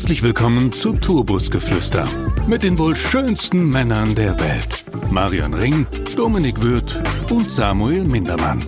[0.00, 2.08] Herzlich willkommen zu Tourbusgeflüster
[2.46, 4.82] mit den wohl schönsten Männern der Welt.
[5.10, 6.96] Marian Ring, Dominik Würth
[7.28, 8.66] und Samuel Mindermann.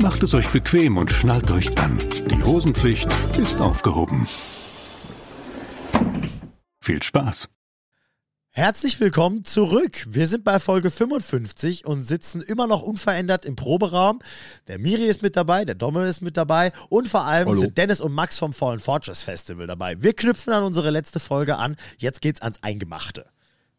[0.00, 1.98] Macht es euch bequem und schnallt euch an.
[2.30, 3.06] Die Hosenpflicht
[3.36, 4.26] ist aufgehoben.
[6.80, 7.50] Viel Spaß!
[8.54, 10.04] Herzlich willkommen zurück.
[10.10, 14.18] Wir sind bei Folge 55 und sitzen immer noch unverändert im Proberaum.
[14.68, 17.58] Der Miri ist mit dabei, der Dommel ist mit dabei und vor allem Hallo.
[17.58, 20.02] sind Dennis und Max vom Fallen Fortress Festival dabei.
[20.02, 21.76] Wir knüpfen an unsere letzte Folge an.
[21.96, 23.24] Jetzt geht's ans Eingemachte.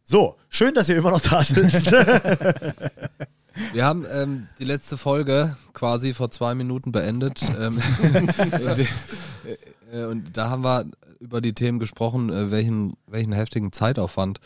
[0.02, 1.91] So, schön, dass ihr immer noch da sitzt.
[3.74, 7.44] Wir haben ähm, die letzte Folge quasi vor zwei Minuten beendet.
[7.60, 7.77] ähm,
[9.91, 10.85] äh, und da haben wir
[11.23, 14.41] über die Themen gesprochen, äh, welchen, welchen heftigen Zeitaufwand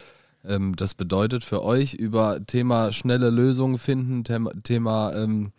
[0.45, 5.51] ähm, das bedeutet für euch, über Thema schnelle Lösungen finden, Thema, Thema ähm,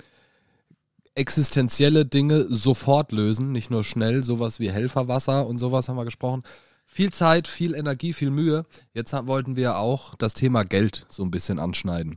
[1.17, 6.45] existenzielle Dinge sofort lösen, nicht nur schnell, sowas wie Helferwasser und sowas haben wir gesprochen.
[6.87, 8.65] Viel Zeit, viel Energie, viel Mühe.
[8.95, 12.17] Jetzt wollten wir auch das Thema Geld so ein bisschen anschneiden.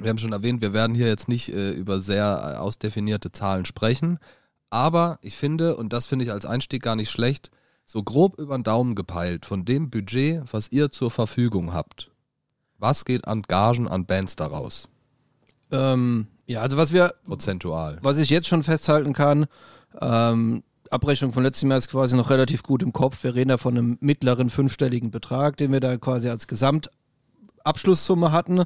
[0.00, 3.66] Wir haben schon erwähnt, wir werden hier jetzt nicht äh, über sehr äh, ausdefinierte Zahlen
[3.66, 4.20] sprechen,
[4.70, 7.50] aber ich finde, und das finde ich als Einstieg gar nicht schlecht,
[7.86, 12.10] so grob über den Daumen gepeilt von dem Budget, was ihr zur Verfügung habt.
[12.78, 14.88] Was geht an Gagen an Bands daraus?
[15.70, 17.98] Ähm, ja, also was wir, Prozentual.
[18.02, 19.46] was ich jetzt schon festhalten kann,
[20.00, 23.24] ähm, Abrechnung von letztem Jahr ist quasi noch relativ gut im Kopf.
[23.24, 28.64] Wir reden da von einem mittleren fünfstelligen Betrag, den wir da quasi als Gesamtabschlusssumme hatten.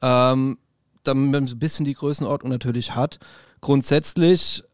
[0.00, 0.58] Ähm,
[1.04, 3.18] damit man ein bisschen die Größenordnung natürlich hat.
[3.60, 4.64] Grundsätzlich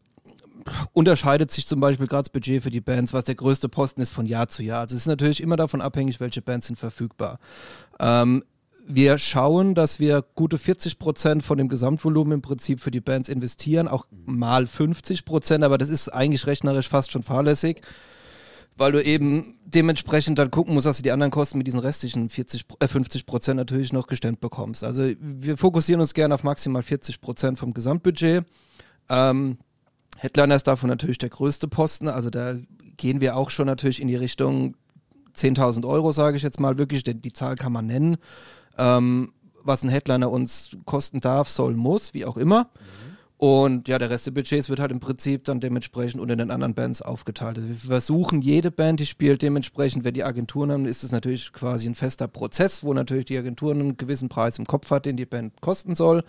[0.93, 4.11] unterscheidet sich zum Beispiel gerade das Budget für die Bands, was der größte Posten ist
[4.11, 4.81] von Jahr zu Jahr.
[4.81, 7.39] Also es ist natürlich immer davon abhängig, welche Bands sind verfügbar.
[7.99, 8.43] Ähm,
[8.87, 13.29] wir schauen, dass wir gute 40 Prozent von dem Gesamtvolumen im Prinzip für die Bands
[13.29, 17.81] investieren, auch mal 50 Prozent, aber das ist eigentlich rechnerisch fast schon fahrlässig,
[18.77, 22.29] weil du eben dementsprechend dann gucken musst, dass du die anderen Kosten mit diesen restlichen
[22.29, 24.83] 40, äh 50 Prozent natürlich noch gestemmt bekommst.
[24.83, 28.45] Also wir fokussieren uns gerne auf maximal 40 Prozent vom Gesamtbudget.
[29.09, 29.57] Ähm,
[30.21, 32.53] Headliner ist davon natürlich der größte Posten, also da
[32.97, 34.75] gehen wir auch schon natürlich in die Richtung
[35.35, 38.17] 10.000 Euro, sage ich jetzt mal wirklich, denn die Zahl kann man nennen.
[38.77, 39.33] Ähm,
[39.63, 42.69] was ein Headliner uns kosten darf, soll, muss, wie auch immer.
[43.37, 46.75] Und ja, der Rest des Budgets wird halt im Prinzip dann dementsprechend unter den anderen
[46.75, 47.57] Bands aufgeteilt.
[47.57, 51.51] Also wir versuchen, jede Band, die spielt, dementsprechend, wenn die Agenturen haben, ist es natürlich
[51.51, 55.17] quasi ein fester Prozess, wo natürlich die Agentur einen gewissen Preis im Kopf hat, den
[55.17, 56.23] die Band kosten soll.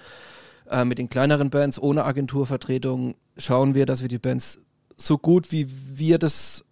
[0.70, 4.58] Äh, mit den kleineren Bands ohne Agenturvertretung schauen wir, dass wir die Bands
[4.96, 6.64] so gut wie wir das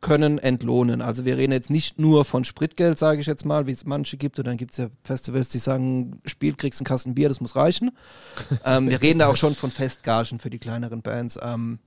[0.00, 1.02] können entlohnen.
[1.02, 4.16] Also wir reden jetzt nicht nur von Spritgeld, sage ich jetzt mal, wie es manche
[4.16, 4.38] gibt.
[4.38, 7.54] Und dann gibt es ja Festivals, die sagen, spielt, kriegst einen Kasten Bier, das muss
[7.54, 7.90] reichen.
[8.64, 11.38] ähm, wir reden da auch schon von Festgagen für die kleineren Bands.
[11.42, 11.78] Ähm,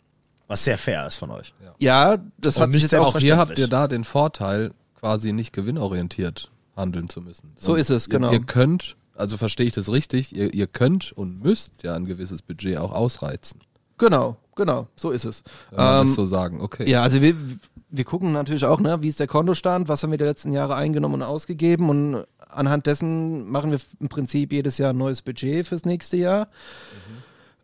[0.47, 1.53] Was sehr fair ist von euch.
[1.79, 3.15] ja, das Und hat sich jetzt auch...
[3.15, 7.51] Auch hier habt ihr da den Vorteil, quasi nicht gewinnorientiert handeln zu müssen.
[7.55, 8.31] So ist es, ihr, genau.
[8.31, 12.41] Ihr könnt, also verstehe ich das richtig, ihr, ihr könnt und müsst ja ein gewisses
[12.41, 13.59] Budget auch ausreizen.
[13.97, 15.43] Genau, genau, so ist es.
[15.69, 16.89] Wenn man Ähm, das so sagen, okay.
[16.89, 17.35] Ja, also wir,
[17.89, 20.75] wir gucken natürlich auch, ne, wie ist der Kontostand, was haben wir die letzten Jahre
[20.75, 25.67] eingenommen und ausgegeben und anhand dessen machen wir im Prinzip jedes Jahr ein neues Budget
[25.67, 26.47] fürs nächste Jahr.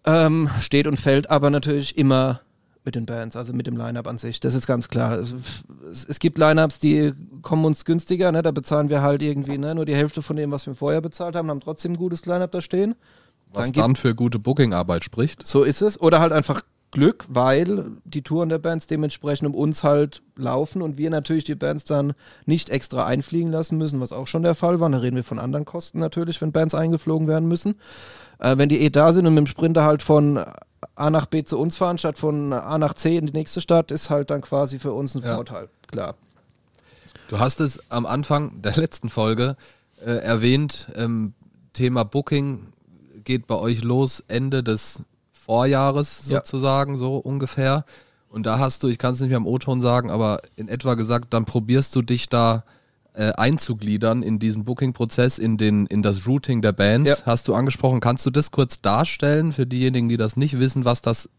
[0.06, 2.42] Ähm, steht und fällt aber natürlich immer
[2.86, 4.40] mit den Bands, also mit dem Line-Up an sich.
[4.40, 5.20] Das ist ganz klar.
[5.20, 5.36] Es,
[5.90, 9.76] es, es gibt Line-Ups, die kommen uns günstiger, ne, da bezahlen wir halt irgendwie ne,
[9.76, 12.52] nur die Hälfte von dem, was wir vorher bezahlt haben, haben trotzdem ein gutes Line-Up
[12.52, 12.96] da stehen.
[13.54, 15.46] Was dann dann für gute Bookingarbeit spricht.
[15.46, 16.00] So ist es.
[16.00, 20.98] Oder halt einfach Glück, weil die Touren der Bands dementsprechend um uns halt laufen und
[20.98, 22.14] wir natürlich die Bands dann
[22.46, 24.90] nicht extra einfliegen lassen müssen, was auch schon der Fall war.
[24.90, 27.76] Da reden wir von anderen Kosten natürlich, wenn Bands eingeflogen werden müssen.
[28.40, 30.40] Äh, wenn die eh da sind und mit dem Sprinter halt von
[31.00, 33.90] A nach B zu uns fahren, statt von A nach C in die nächste Stadt,
[33.92, 35.36] ist halt dann quasi für uns ein Ja.
[35.36, 35.70] Vorteil.
[35.88, 36.16] Klar.
[37.30, 39.56] Du hast es am Anfang der letzten Folge
[40.02, 41.34] äh, erwähnt, ähm,
[41.74, 42.68] Thema Booking
[43.24, 46.38] geht bei euch los Ende des Vorjahres Ja.
[46.38, 47.86] sozusagen, so ungefähr.
[48.30, 50.94] Und da hast du, ich kann es nicht mehr im O-Ton sagen, aber in etwa
[50.96, 52.64] gesagt, dann probierst du dich da
[53.14, 57.10] äh, einzugliedern in diesen Booking-Prozess, in, den, in das Routing der Bands.
[57.10, 57.16] Ja.
[57.26, 61.02] Hast du angesprochen, kannst du das kurz darstellen für diejenigen, die das nicht wissen, was
[61.02, 61.30] das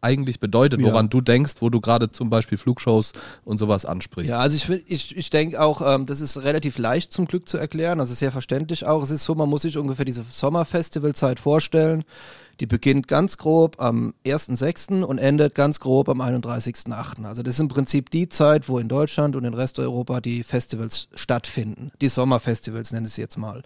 [0.00, 0.86] eigentlich bedeutet, Ja.
[0.86, 3.12] woran du denkst, wo du gerade zum Beispiel Flugshows
[3.44, 4.30] und sowas ansprichst?
[4.30, 7.48] Ja, also ich, will- ich, ich denke auch, ähm, das ist relativ leicht zum Glück
[7.48, 9.02] zu erklären, also sehr verständlich auch.
[9.02, 12.04] Es ist so, man muss sich ungefähr diese Sommerfestivalzeit vorstellen.
[12.60, 15.02] Die beginnt ganz grob am 1.6.
[15.02, 17.24] und endet ganz grob am 31.8.
[17.24, 21.08] Also das ist im Prinzip die Zeit, wo in Deutschland und in Resteuropa die Festivals
[21.14, 21.92] stattfinden.
[22.00, 23.62] Die Sommerfestivals nenne ich sie jetzt mal.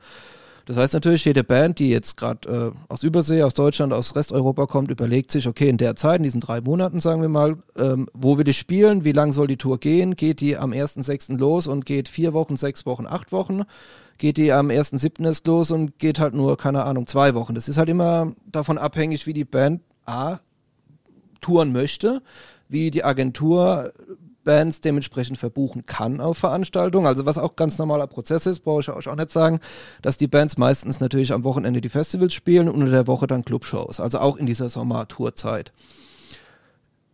[0.67, 4.67] Das heißt natürlich, jede Band, die jetzt gerade äh, aus Übersee, aus Deutschland, aus Resteuropa
[4.67, 8.09] kommt, überlegt sich, okay, in der Zeit, in diesen drei Monaten, sagen wir mal, ähm,
[8.13, 11.37] wo will ich spielen, wie lang soll die Tour gehen, geht die am 1.6.
[11.37, 13.63] los und geht vier Wochen, sechs Wochen, acht Wochen,
[14.19, 15.25] geht die am 1.7.
[15.25, 17.55] erst los und geht halt nur, keine Ahnung, zwei Wochen.
[17.55, 20.39] Das ist halt immer davon abhängig, wie die Band A
[21.41, 22.23] touren möchte,
[22.69, 23.93] wie die Agentur
[24.45, 27.07] Bands dementsprechend verbuchen kann auf Veranstaltungen.
[27.07, 29.61] Also was auch ganz normaler Prozess ist, brauche ich euch auch nicht sagen,
[30.03, 33.45] dass die Bands meistens natürlich am Wochenende die Festivals spielen und unter der Woche dann
[33.45, 34.01] Clubshows.
[34.01, 35.73] Also auch in dieser Sommer-Tourzeit.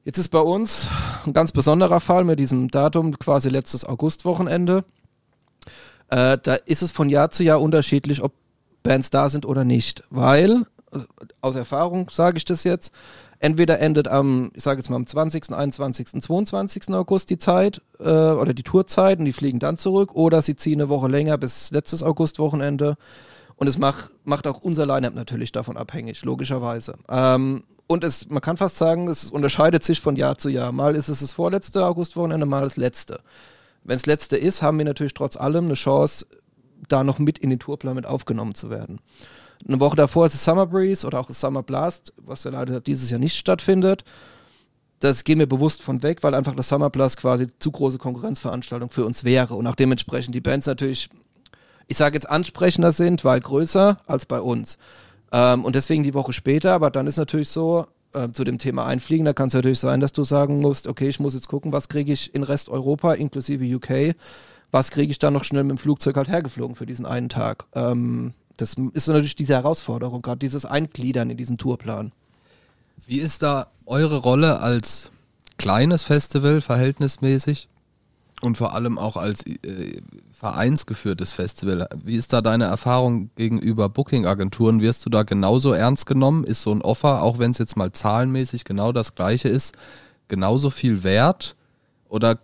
[0.04, 0.86] Jetzt ist bei uns
[1.26, 4.84] ein ganz besonderer Fall mit diesem Datum, quasi letztes Augustwochenende.
[6.08, 8.32] Äh, da ist es von Jahr zu Jahr unterschiedlich, ob
[8.82, 10.62] Bands da sind oder nicht, weil,
[10.92, 10.98] äh,
[11.40, 12.92] aus Erfahrung sage ich das jetzt,
[13.40, 16.90] entweder endet am, ich sage jetzt mal am 20., 21., 22.
[16.90, 20.80] August die Zeit äh, oder die Tourzeit und die fliegen dann zurück oder sie ziehen
[20.80, 22.96] eine Woche länger bis letztes Augustwochenende
[23.56, 26.94] und es macht, macht auch unser Line-Up natürlich davon abhängig, logischerweise.
[27.08, 30.72] Ähm, und es, man kann fast sagen, es unterscheidet sich von Jahr zu Jahr.
[30.72, 33.20] Mal ist es das vorletzte Augustwochenende, mal das letzte.
[33.88, 36.26] Wenn es letzte ist, haben wir natürlich trotz allem eine Chance,
[36.88, 39.00] da noch mit in den Tourplan mit aufgenommen zu werden.
[39.66, 43.08] Eine Woche davor ist es Summer Breeze oder auch Summer Blast, was ja leider dieses
[43.08, 44.04] Jahr nicht stattfindet.
[45.00, 48.90] Das gehen wir bewusst von weg, weil einfach das Summer Blast quasi zu große Konkurrenzveranstaltung
[48.90, 51.08] für uns wäre und auch dementsprechend die Bands natürlich,
[51.86, 54.76] ich sage jetzt ansprechender sind, weil größer als bei uns.
[55.32, 58.86] Ähm, und deswegen die Woche später, aber dann ist natürlich so, äh, zu dem Thema
[58.86, 61.72] Einfliegen, da kann es natürlich sein, dass du sagen musst, okay, ich muss jetzt gucken,
[61.72, 64.14] was kriege ich in Rest Europa, inklusive UK,
[64.70, 67.66] was kriege ich dann noch schnell mit dem Flugzeug halt hergeflogen für diesen einen Tag.
[67.74, 72.12] Ähm, das ist natürlich diese Herausforderung, gerade dieses Eingliedern in diesen Tourplan.
[73.06, 75.10] Wie ist da eure Rolle als
[75.56, 77.68] kleines Festival verhältnismäßig
[78.42, 80.00] und vor allem auch als äh,
[80.30, 81.88] vereinsgeführtes Festival?
[82.04, 84.80] Wie ist da deine Erfahrung gegenüber Booking-Agenturen?
[84.80, 86.44] Wirst du da genauso ernst genommen?
[86.44, 89.76] Ist so ein Offer, auch wenn es jetzt mal zahlenmäßig genau das gleiche ist,
[90.28, 91.56] genauso viel wert?
[92.08, 92.38] Oder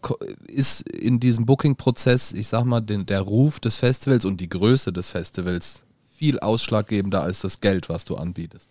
[0.47, 4.93] ist in diesem Booking-Prozess, ich sag mal, den, der Ruf des Festivals und die Größe
[4.93, 8.69] des Festivals viel ausschlaggebender als das Geld, was du anbietest?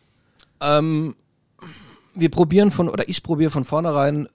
[0.62, 1.16] Ähm,
[2.14, 4.28] wir probieren von, oder ich probiere von vornherein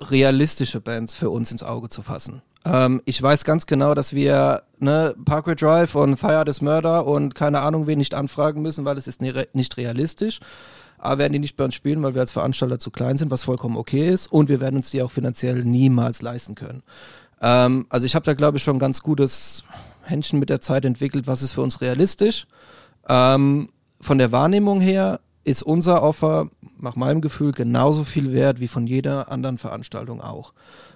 [0.00, 2.42] realistische Bands für uns ins Auge zu fassen.
[2.64, 7.34] Ähm, ich weiß ganz genau, dass wir ne, Parkway Drive und Fire des Murder und
[7.34, 10.40] keine Ahnung wen nicht anfragen müssen, weil es ist nicht realistisch.
[10.98, 13.44] Aber werden die nicht bei uns spielen, weil wir als Veranstalter zu klein sind, was
[13.44, 14.30] vollkommen okay ist.
[14.30, 16.82] Und wir werden uns die auch finanziell niemals leisten können.
[17.40, 19.64] Ähm, also ich habe da, glaube ich, schon ein ganz gutes
[20.02, 22.46] Händchen mit der Zeit entwickelt, was ist für uns realistisch.
[23.08, 26.50] Ähm, von der Wahrnehmung her ist unser Offer
[26.82, 30.52] nach meinem Gefühl genauso viel wert wie von jeder anderen Veranstaltung auch.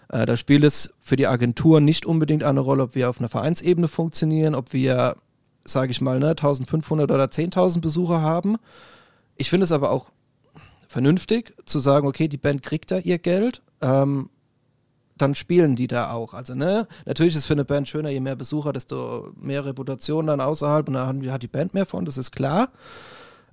[0.08, 3.28] Äh, da spielt es für die Agentur nicht unbedingt eine Rolle, ob wir auf einer
[3.28, 5.16] Vereinsebene funktionieren, ob wir,
[5.64, 8.56] sage ich mal, ne, 1500 oder 10.000 Besucher haben.
[9.36, 10.10] Ich finde es aber auch
[10.88, 13.62] vernünftig zu sagen, okay, die Band kriegt da ihr Geld.
[13.80, 14.30] Ähm,
[15.16, 16.34] dann spielen die da auch.
[16.34, 20.40] Also, ne, natürlich ist für eine Band schöner, je mehr Besucher, desto mehr Reputation dann
[20.40, 22.70] außerhalb und dann hat die Band mehr von, das ist klar.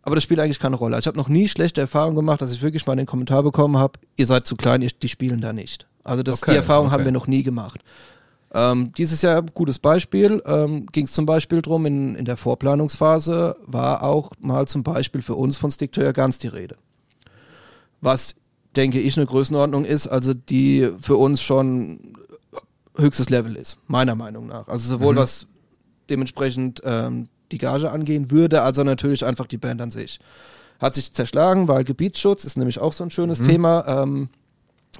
[0.03, 0.97] Aber das spielt eigentlich keine Rolle.
[0.97, 3.99] Ich habe noch nie schlechte Erfahrungen gemacht, dass ich wirklich mal den Kommentar bekommen habe,
[4.15, 5.87] ihr seid zu klein, die spielen da nicht.
[6.03, 6.95] Also das, okay, die Erfahrung okay.
[6.95, 7.81] haben wir noch nie gemacht.
[8.53, 13.55] Ähm, dieses Jahr, gutes Beispiel, ähm, ging es zum Beispiel drum, in, in der Vorplanungsphase
[13.65, 16.75] war auch mal zum Beispiel für uns von Stick to Your Guns die Rede.
[18.01, 18.35] Was
[18.75, 22.15] denke ich, eine Größenordnung ist, also die für uns schon
[22.97, 24.67] höchstes Level ist, meiner Meinung nach.
[24.67, 25.19] Also sowohl mhm.
[25.19, 25.47] was
[26.09, 30.19] dementsprechend ähm, die Gage angehen würde, als auch natürlich einfach die Band an sich.
[30.79, 33.47] Hat sich zerschlagen, weil Gebietsschutz ist nämlich auch so ein schönes mhm.
[33.47, 34.29] Thema, ähm,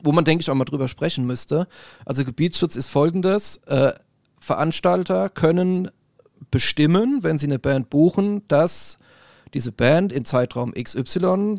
[0.04, 1.68] wo man, denke ich, auch mal drüber sprechen müsste.
[2.06, 3.58] Also Gebietsschutz ist folgendes.
[3.68, 3.94] Äh,
[4.40, 5.90] Veranstalter können
[6.50, 8.98] bestimmen, wenn sie eine Band buchen, dass
[9.54, 11.58] diese Band in Zeitraum XY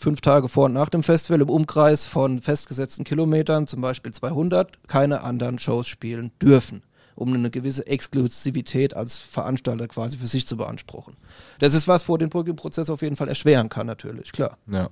[0.00, 4.88] fünf Tage vor und nach dem Festival im Umkreis von festgesetzten Kilometern, zum Beispiel 200,
[4.88, 6.82] keine anderen Shows spielen dürfen,
[7.20, 11.14] um eine gewisse Exklusivität als Veranstalter quasi für sich zu beanspruchen.
[11.58, 14.56] Das ist was, wo den Booking-Prozess auf jeden Fall erschweren kann, natürlich, klar.
[14.66, 14.88] Ja.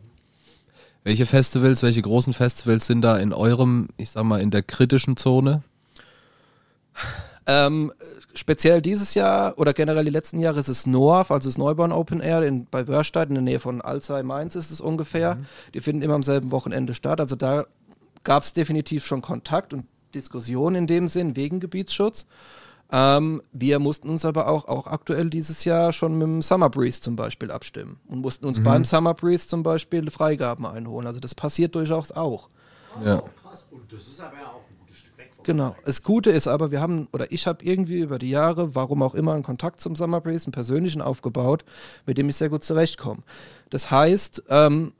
[1.04, 5.16] Welche Festivals, welche großen Festivals sind da in eurem, ich sag mal, in der kritischen
[5.16, 5.62] Zone?
[7.46, 7.94] Ähm,
[8.34, 12.20] speziell dieses Jahr oder generell die letzten Jahre ist es North, also das Neuborn Open
[12.20, 15.36] Air in, bei Wörstadt in der Nähe von Alzey, Mainz ist es ungefähr.
[15.36, 15.46] Mhm.
[15.72, 17.22] Die finden immer am selben Wochenende statt.
[17.22, 17.64] Also da
[18.22, 22.26] gab es definitiv schon Kontakt und Diskussion in dem Sinn wegen Gebietsschutz.
[22.90, 27.02] Ähm, wir mussten uns aber auch, auch aktuell dieses Jahr schon mit dem Summer Breeze
[27.02, 28.64] zum Beispiel abstimmen und mussten uns mhm.
[28.64, 31.06] beim Summer Breeze zum Beispiel Freigaben einholen.
[31.06, 32.48] Also das passiert durchaus auch.
[33.04, 33.22] Ja.
[33.22, 33.66] Oh, krass.
[33.70, 34.68] Und das ist aber ja auch
[35.48, 35.74] Genau.
[35.86, 39.14] Das Gute ist aber, wir haben, oder ich habe irgendwie über die Jahre, warum auch
[39.14, 41.64] immer, einen Kontakt zum Summer Breeze, einen persönlichen aufgebaut,
[42.04, 43.22] mit dem ich sehr gut zurechtkomme.
[43.70, 44.92] Das heißt, ähm,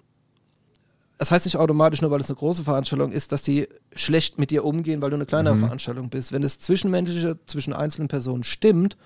[1.19, 4.51] das heißt nicht automatisch nur, weil es eine große Veranstaltung ist, dass die schlecht mit
[4.51, 5.61] dir umgehen, weil du eine kleinere Mhm.
[5.61, 6.33] Veranstaltung bist.
[6.33, 8.97] Wenn das Zwischenmenschliche zwischen einzelnen Personen stimmt,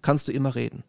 [0.00, 0.82] kannst du immer reden.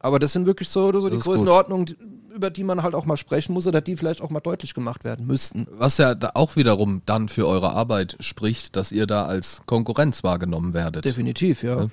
[0.00, 1.18] Aber das sind wirklich so, so die.
[1.18, 1.96] Größenordnungen,
[2.34, 5.04] über die man halt auch mal sprechen muss oder die vielleicht auch mal deutlich gemacht
[5.04, 5.66] werden müssten.
[5.72, 10.22] Was ja da auch wiederum dann für eure Arbeit spricht, dass ihr da als Konkurrenz
[10.22, 11.04] wahrgenommen werdet.
[11.04, 11.82] Definitiv, ja.
[11.82, 11.88] Ja.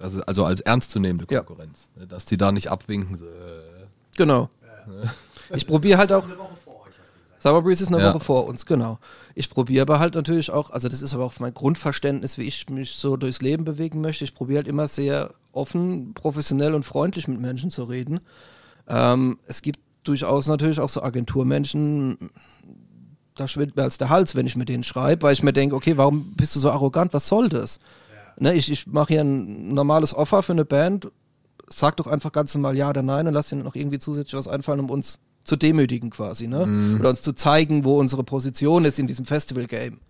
[0.00, 1.40] Also, also als ernstzunehmende Ja.
[1.42, 1.88] Konkurrenz.
[1.96, 3.16] ne, Dass die da nicht abwinken.
[3.16, 3.28] So, äh,
[4.16, 4.48] Genau.
[5.54, 6.26] Ich probiere halt auch.
[7.44, 8.08] Summer Breeze ist eine Ja.
[8.14, 8.98] Woche vor uns, genau.
[9.34, 12.70] Ich probiere aber halt natürlich auch, also das ist aber auch mein Grundverständnis, wie ich
[12.70, 14.24] mich so durchs Leben bewegen möchte.
[14.24, 18.20] Ich probiere halt immer sehr offen, professionell und freundlich mit Menschen zu reden.
[18.88, 22.30] Ähm, es gibt durchaus natürlich auch so Agenturmenschen,
[23.34, 25.76] da schwindet mir als der Hals, wenn ich mit denen schreibe, weil ich mir denke,
[25.76, 27.12] okay, warum bist du so arrogant?
[27.12, 27.78] Was soll das?
[28.38, 31.08] Ne, ich ich mache hier ein normales Offer für eine Band,
[31.68, 34.48] sag doch einfach ganz normal ja oder nein und lass dir noch irgendwie zusätzlich was
[34.48, 36.96] einfallen, um uns zu demütigen quasi, ne?
[36.98, 40.00] Oder uns zu zeigen, wo unsere Position ist in diesem Festival-Game.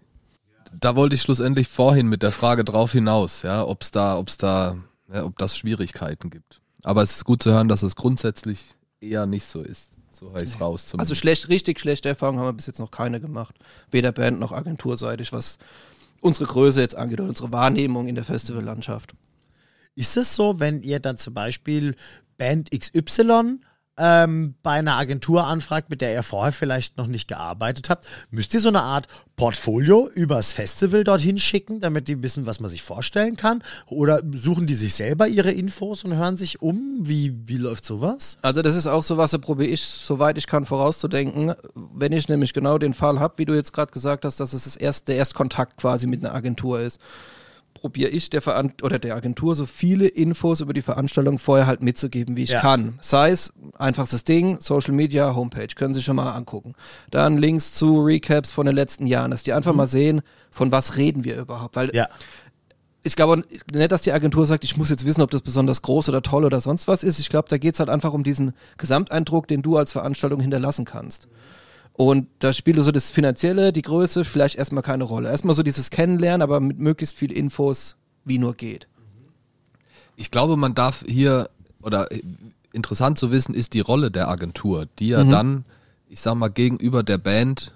[0.80, 4.36] da wollte ich schlussendlich vorhin mit der Frage drauf hinaus, ja, ob es da, ob's
[4.38, 4.76] da,
[5.12, 6.60] ja, ob das Schwierigkeiten gibt.
[6.82, 8.64] Aber es ist gut zu hören, dass es grundsätzlich
[9.00, 9.90] eher nicht so ist.
[10.10, 10.82] So es raus.
[10.82, 11.16] Also zumindest.
[11.16, 13.56] schlecht, richtig schlechte Erfahrungen haben wir bis jetzt noch keine gemacht.
[13.90, 15.58] Weder Band noch agenturseitig, was
[16.20, 19.14] unsere Größe jetzt angeht oder unsere Wahrnehmung in der Festivallandschaft.
[19.96, 21.96] Ist es so, wenn ihr dann zum Beispiel
[22.38, 23.60] Band XY
[23.96, 28.54] ähm, bei einer Agentur anfragt, mit der ihr vorher vielleicht noch nicht gearbeitet habt, müsst
[28.54, 32.82] ihr so eine Art Portfolio übers Festival dorthin schicken, damit die wissen, was man sich
[32.82, 33.62] vorstellen kann?
[33.86, 36.98] Oder suchen die sich selber ihre Infos und hören sich um?
[37.00, 38.38] Wie, wie läuft sowas?
[38.42, 41.54] Also das ist auch so was, da probiere ich, soweit ich kann, vorauszudenken.
[41.74, 44.64] Wenn ich nämlich genau den Fall habe, wie du jetzt gerade gesagt hast, dass es
[44.64, 47.00] das erst, der Erstkontakt quasi mit einer Agentur ist,
[47.84, 51.82] probiere ich der Veran oder der Agentur so viele Infos über die Veranstaltung vorher halt
[51.82, 52.60] mitzugeben, wie ich Ja.
[52.62, 52.98] kann.
[53.02, 56.72] Sei es einfachstes Ding, Social Media, Homepage, können Sie schon mal angucken.
[57.10, 60.96] Dann Links zu Recaps von den letzten Jahren, dass die einfach mal sehen, von was
[60.96, 61.76] reden wir überhaupt.
[61.76, 62.08] Weil Ja.
[63.02, 66.08] ich glaube nicht, dass die Agentur sagt, ich muss jetzt wissen, ob das besonders groß
[66.08, 67.18] oder toll oder sonst was ist.
[67.18, 70.86] Ich glaube, da geht es halt einfach um diesen Gesamteindruck, den du als Veranstaltung hinterlassen
[70.86, 71.28] kannst.
[71.96, 75.30] Und da spielt so das Finanzielle, die Größe vielleicht erstmal keine Rolle.
[75.30, 78.88] Erstmal so dieses Kennenlernen, aber mit möglichst viel Infos, wie nur geht.
[80.16, 81.48] Ich glaube, man darf hier,
[81.82, 82.20] oder äh,
[82.72, 85.10] interessant zu wissen, ist die Rolle der Agentur, die Mhm.
[85.10, 85.64] ja dann,
[86.08, 87.72] ich sag mal, gegenüber der Band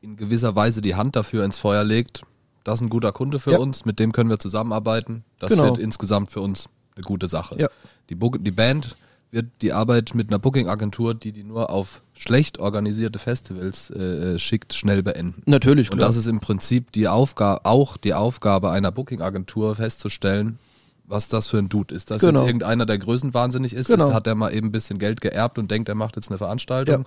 [0.00, 2.22] in gewisser Weise die Hand dafür ins Feuer legt.
[2.64, 3.58] Das ist ein guter Kunde für Ja.
[3.58, 5.24] uns, mit dem können wir zusammenarbeiten.
[5.38, 5.64] Das Genau.
[5.64, 7.56] wird insgesamt für uns eine gute Sache.
[7.60, 7.68] Ja.
[8.10, 8.96] Die, die Band
[9.32, 14.74] wird die Arbeit mit einer Booking-Agentur, die die nur auf schlecht organisierte Festivals äh, schickt,
[14.74, 15.42] schnell beenden.
[15.46, 16.08] Natürlich, Und klar.
[16.10, 20.58] das ist im Prinzip die Aufgabe, auch die Aufgabe einer Booking-Agentur festzustellen,
[21.06, 22.10] was das für ein Dude ist.
[22.10, 22.40] Dass Genau.
[22.40, 24.08] jetzt irgendeiner, der größenwahnsinnig ist, Genau.
[24.08, 26.38] ist, hat er mal eben ein bisschen Geld geerbt und denkt, er macht jetzt eine
[26.38, 27.06] Veranstaltung.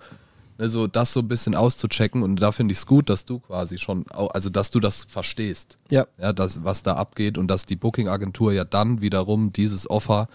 [0.58, 3.77] Also das so ein bisschen auszuchecken und da finde ich es gut, dass du quasi
[3.77, 6.08] schon, also dass du das verstehst, ja.
[6.17, 10.29] ja, das, was da abgeht und dass die Booking-Agentur ja dann wiederum dieses Offer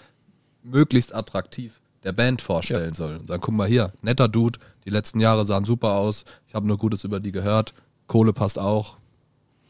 [0.62, 3.20] möglichst attraktiv der Band vorstellen soll.
[3.26, 6.78] Dann guck mal hier, netter Dude, die letzten Jahre sahen super aus, ich habe nur
[6.78, 7.74] Gutes über die gehört,
[8.06, 8.96] Kohle passt auch,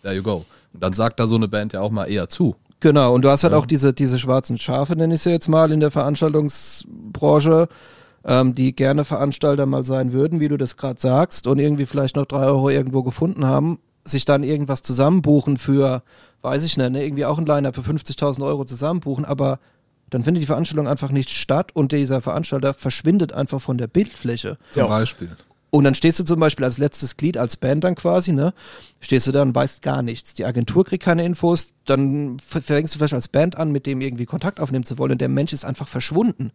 [0.02, 0.44] there you go.
[0.72, 2.54] Und dann sagt da so eine Band ja auch mal eher zu.
[2.80, 5.70] Genau, und du hast halt auch diese, diese schwarzen Schafe, nenne ich sie jetzt mal,
[5.70, 7.68] in der Veranstaltungsbranche,
[8.24, 12.16] ähm, die gerne Veranstalter mal sein würden, wie du das gerade sagst, und irgendwie vielleicht
[12.16, 16.02] noch drei Euro irgendwo gefunden haben, sich dann irgendwas zusammenbuchen für,
[16.40, 19.58] weiß ich nicht, ne, irgendwie auch ein Line-Up für 50.000 Euro zusammenbuchen, aber
[20.10, 24.58] dann findet die Veranstaltung einfach nicht statt und dieser Veranstalter verschwindet einfach von der Bildfläche.
[24.70, 24.86] Zum Ja.
[24.88, 25.30] Beispiel.
[25.72, 28.52] Und dann stehst du zum Beispiel als letztes Glied, als Band dann quasi, ne?
[29.00, 30.34] Stehst du da und weißt gar nichts.
[30.34, 34.26] Die Agentur kriegt keine Infos, dann fängst du vielleicht als Band an, mit dem irgendwie
[34.26, 36.50] Kontakt aufnehmen zu wollen und der Mensch ist einfach verschwunden.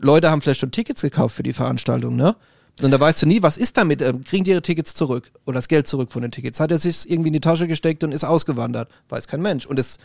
[0.00, 2.34] Leute haben vielleicht schon Tickets gekauft für die Veranstaltung, ne?
[2.80, 4.00] Und da weißt du nie, was ist damit?
[4.00, 6.60] Ähm, kriegen die ihre Tickets zurück oder das Geld zurück von den Tickets?
[6.60, 8.88] Hat er sich irgendwie in die Tasche gesteckt und ist ausgewandert?
[9.10, 9.66] Weiß kein Mensch.
[9.66, 9.98] Und es,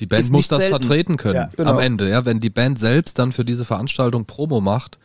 [0.00, 0.76] Die Band muss das selten.
[0.82, 1.70] vertreten können Ja, genau.
[1.72, 2.24] am Ende, ja.
[2.24, 4.98] Wenn die Band selbst dann für diese Veranstaltung Promo macht,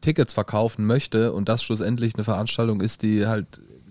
[0.00, 3.46] Tickets verkaufen möchte und das schlussendlich eine Veranstaltung ist, die halt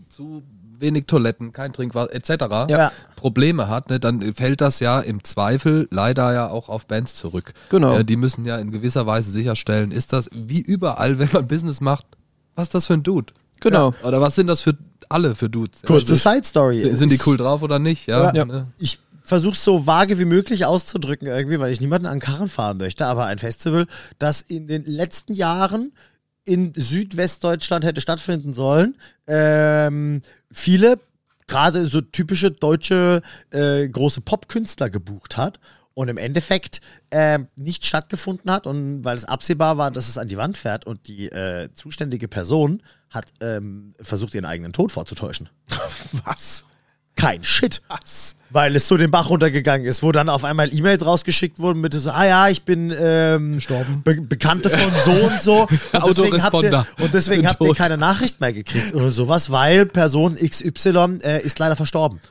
[0.09, 0.43] zu
[0.79, 2.69] wenig Toiletten, kein Trinkwasser etc.
[2.69, 2.91] Ja.
[3.15, 7.53] Probleme hat, ne, dann fällt das ja im Zweifel leider ja auch auf Bands zurück.
[7.69, 7.93] Genau.
[7.95, 11.81] Ja, die müssen ja in gewisser Weise sicherstellen, ist das wie überall, wenn man Business
[11.81, 12.05] macht,
[12.55, 13.33] was ist das für ein Dude?
[13.59, 13.93] genau.
[14.03, 14.77] Oder was sind das für
[15.09, 15.81] alle für Dudes?
[15.81, 16.81] Kurze Ja, Side Story.
[16.81, 18.05] sind, sind die cool drauf oder nicht?
[18.07, 18.31] Ja.
[18.33, 18.45] Ja.
[18.45, 18.67] Ne?
[18.77, 22.77] Ich versuche es so vage wie möglich auszudrücken irgendwie, weil ich niemanden an Karren fahren
[22.77, 23.85] möchte, aber ein Festival,
[24.19, 25.91] das in den letzten Jahren
[26.45, 28.95] in Südwestdeutschland hätte stattfinden sollen,
[29.27, 30.99] ähm, viele
[31.45, 35.59] gerade so typische deutsche äh, große Popkünstler gebucht hat
[35.93, 36.79] und im Endeffekt
[37.09, 40.85] äh, nicht stattgefunden hat und weil es absehbar war, dass es an die Wand fährt
[40.85, 45.49] und die äh, zuständige Person hat ähm, versucht, ihren eigenen Tod vorzutäuschen.
[46.23, 46.65] Was?
[47.17, 47.81] Kein Shit.
[47.89, 48.35] Was?
[48.49, 51.93] Weil es so den Bach runtergegangen ist, wo dann auf einmal E-Mails rausgeschickt wurden mit
[51.93, 54.01] so, ah ja, ich bin ähm, Gestorben.
[54.05, 55.61] Be Bekannte von so und so.
[56.01, 59.85] Und deswegen habt ihr, und deswegen habt ihr keine Nachricht mehr gekriegt oder sowas, weil
[59.85, 62.21] Person XY äh, ist leider verstorben.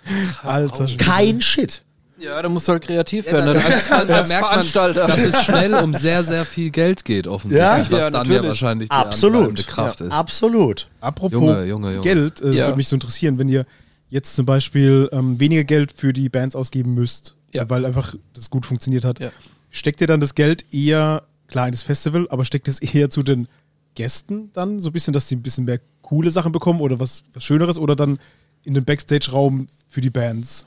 [0.42, 0.86] Alter.
[0.96, 1.82] Kein Shit.
[2.18, 3.46] Ja, da musst du halt kreativ Ja, werden.
[3.48, 5.06] da, dann da, als, als, als merkt man, Veranstalter.
[5.06, 7.78] dass es schnell um sehr, sehr viel Geld geht, offensichtlich, Ja?
[7.92, 9.66] was Ja, dann ja wahrscheinlich die Absolut.
[9.66, 10.12] Kraft ist.
[10.12, 10.88] Absolut.
[11.02, 12.00] Apropos Junge, Junge, Junge.
[12.02, 12.66] Geld, äh, Ja.
[12.68, 13.66] würde mich so interessieren, wenn ihr
[14.08, 17.68] jetzt zum Beispiel ähm, weniger Geld für die Bands ausgeben müsst, Ja.
[17.68, 19.20] weil einfach das gut funktioniert hat.
[19.20, 19.30] Ja.
[19.70, 23.22] Steckt ihr dann das Geld eher, klar, in das Festival, aber steckt es eher zu
[23.22, 23.48] den
[23.94, 27.24] Gästen dann so ein bisschen, dass die ein bisschen mehr coole Sachen bekommen oder was,
[27.34, 28.18] was Schöneres oder dann
[28.62, 30.66] in den Backstage-Raum für die Bands?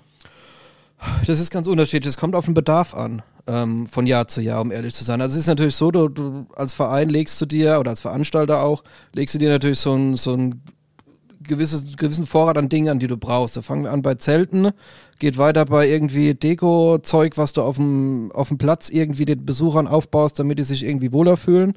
[1.27, 2.09] Das ist ganz unterschiedlich.
[2.09, 5.21] Es kommt auf den Bedarf an, ähm, von Jahr zu Jahr, um ehrlich zu sein.
[5.21, 8.61] Also es ist natürlich so, du, du als Verein legst du dir, oder als Veranstalter
[8.63, 10.61] auch, legst du dir natürlich so einen so ein
[11.49, 13.57] gewisses, gewissen Vorrat an Dingen an, die du brauchst.
[13.57, 14.71] Da fangen wir an bei Zelten,
[15.19, 19.87] geht weiter bei irgendwie Deko-Zeug, was du auf dem, auf dem Platz irgendwie den Besuchern
[19.87, 21.73] aufbaust, damit die sich irgendwie wohler fühlen.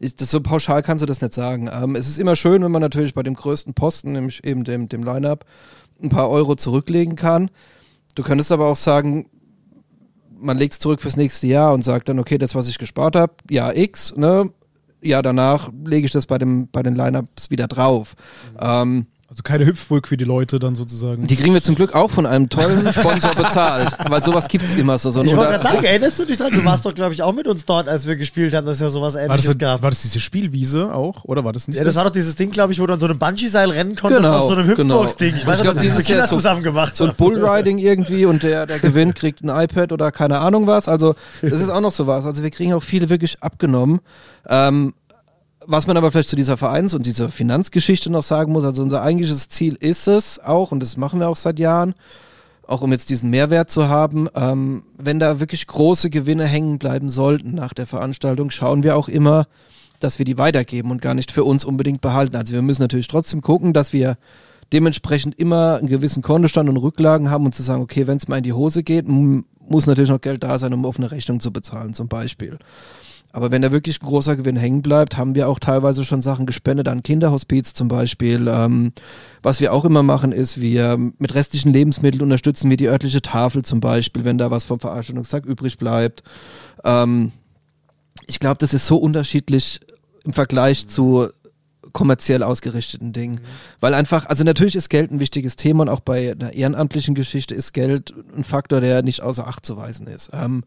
[0.00, 1.68] Ist das so pauschal kannst du das nicht sagen.
[1.70, 4.88] Ähm, es ist immer schön, wenn man natürlich bei dem größten Posten, nämlich eben dem,
[4.88, 5.44] dem Line-Up,
[6.02, 7.50] ein paar Euro zurücklegen kann.
[8.14, 9.26] Du könntest aber auch sagen,
[10.40, 13.16] man legt es zurück fürs nächste Jahr und sagt dann, okay, das, was ich gespart
[13.16, 14.50] habe, Jahr X, ne?
[15.02, 18.14] Ja, danach lege ich das bei, dem, bei den Lineups wieder drauf.
[18.60, 21.26] Ähm, Also keine Hüpfburg für die Leute dann sozusagen.
[21.26, 24.74] die kriegen wir zum Glück auch von einem tollen Sponsor bezahlt, weil sowas gibt es
[24.74, 25.10] immer so.
[25.10, 26.50] so Ich wollte gerade sagen, erinnerst du dich dran?
[26.50, 28.80] Du warst doch, glaube ich, auch mit uns dort, als wir gespielt haben, dass es
[28.80, 29.82] ja sowas war, ähnliches das, gab.
[29.82, 31.24] war das diese Spielwiese auch?
[31.24, 31.76] Oder war das nicht?
[31.76, 33.96] ja, das war doch dieses Ding, glaube ich, wo du an so einem Bungee-Seil rennen
[33.96, 35.02] konntest Genau, auf so einem genau.
[35.02, 35.34] Hüpfburg-Ding.
[35.34, 37.12] Ich Ich weiß nicht, diese dieses Jahr Kinder so- zusammen gemacht so ein.
[37.14, 40.88] Bullriding irgendwie und der, der gewinnt, kriegt ein iPad oder keine Ahnung was.
[40.88, 42.24] Also, das ist auch noch sowas.
[42.24, 44.00] Also, wir kriegen auch viele wirklich abgenommen.
[44.48, 44.94] Ähm,
[45.70, 49.02] was man aber vielleicht zu dieser Vereins- und dieser Finanzgeschichte noch sagen muss, also unser
[49.02, 51.92] eigentliches Ziel ist es auch, und das machen wir auch seit Jahren,
[52.66, 57.10] auch um jetzt diesen Mehrwert zu haben, ähm, wenn da wirklich große Gewinne hängen bleiben
[57.10, 59.46] sollten nach der Veranstaltung, schauen wir auch immer,
[60.00, 62.36] dass wir die weitergeben und gar nicht für uns unbedingt behalten.
[62.36, 64.16] Also wir müssen natürlich trotzdem gucken, dass wir
[64.72, 68.38] dementsprechend immer einen gewissen Kontostand und Rücklagen haben und zu sagen, okay, wenn es mal
[68.38, 71.52] in die Hose geht, muss natürlich noch Geld da sein, um auf eine Rechnung zu
[71.52, 72.58] bezahlen zum Beispiel.
[73.32, 76.46] Aber wenn da wirklich ein großer Gewinn hängen bleibt, haben wir auch teilweise schon Sachen
[76.46, 78.48] gespendet an Kinderhospiz zum Beispiel.
[78.48, 78.92] Ähm,
[79.42, 83.64] was wir auch immer machen, ist, wir mit restlichen Lebensmitteln unterstützen wir die örtliche Tafel
[83.64, 86.22] zum Beispiel, wenn da was vom Veranstaltungstag übrig bleibt.
[86.84, 87.32] Ähm,
[88.26, 89.80] ich glaube, das ist so unterschiedlich
[90.24, 91.28] im Vergleich zu
[91.92, 93.40] kommerziell ausgerichteten Dingen.
[93.80, 97.54] Weil einfach, also natürlich ist Geld ein wichtiges Thema und auch bei einer ehrenamtlichen Geschichte
[97.54, 100.30] ist Geld ein Faktor, der nicht außer Acht zu weisen ist.
[100.32, 100.64] Ähm,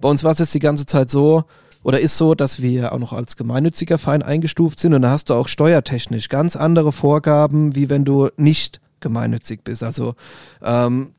[0.00, 1.44] bei uns war es jetzt die ganze Zeit so,
[1.82, 5.30] oder ist so, dass wir auch noch als gemeinnütziger Verein eingestuft sind und da hast
[5.30, 9.82] du auch steuertechnisch ganz andere Vorgaben, wie wenn du nicht gemeinnützig bist.
[9.82, 10.14] Also
[10.62, 11.10] ähm,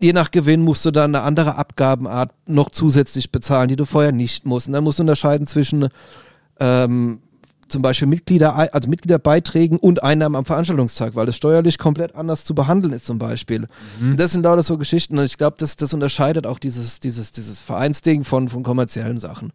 [0.00, 4.12] je nach Gewinn musst du dann eine andere Abgabenart noch zusätzlich bezahlen, die du vorher
[4.12, 4.68] nicht musst.
[4.68, 5.88] Und dann musst du unterscheiden zwischen
[6.60, 7.20] ähm,
[7.68, 12.54] zum Beispiel Mitglieder, also Mitgliederbeiträgen und Einnahmen am Veranstaltungstag, weil das steuerlich komplett anders zu
[12.54, 13.66] behandeln ist zum Beispiel.
[14.10, 17.32] Und Das sind lauter so Geschichten und ich glaube, das, das unterscheidet auch dieses, dieses,
[17.32, 19.52] dieses Vereinsding von, von kommerziellen Sachen.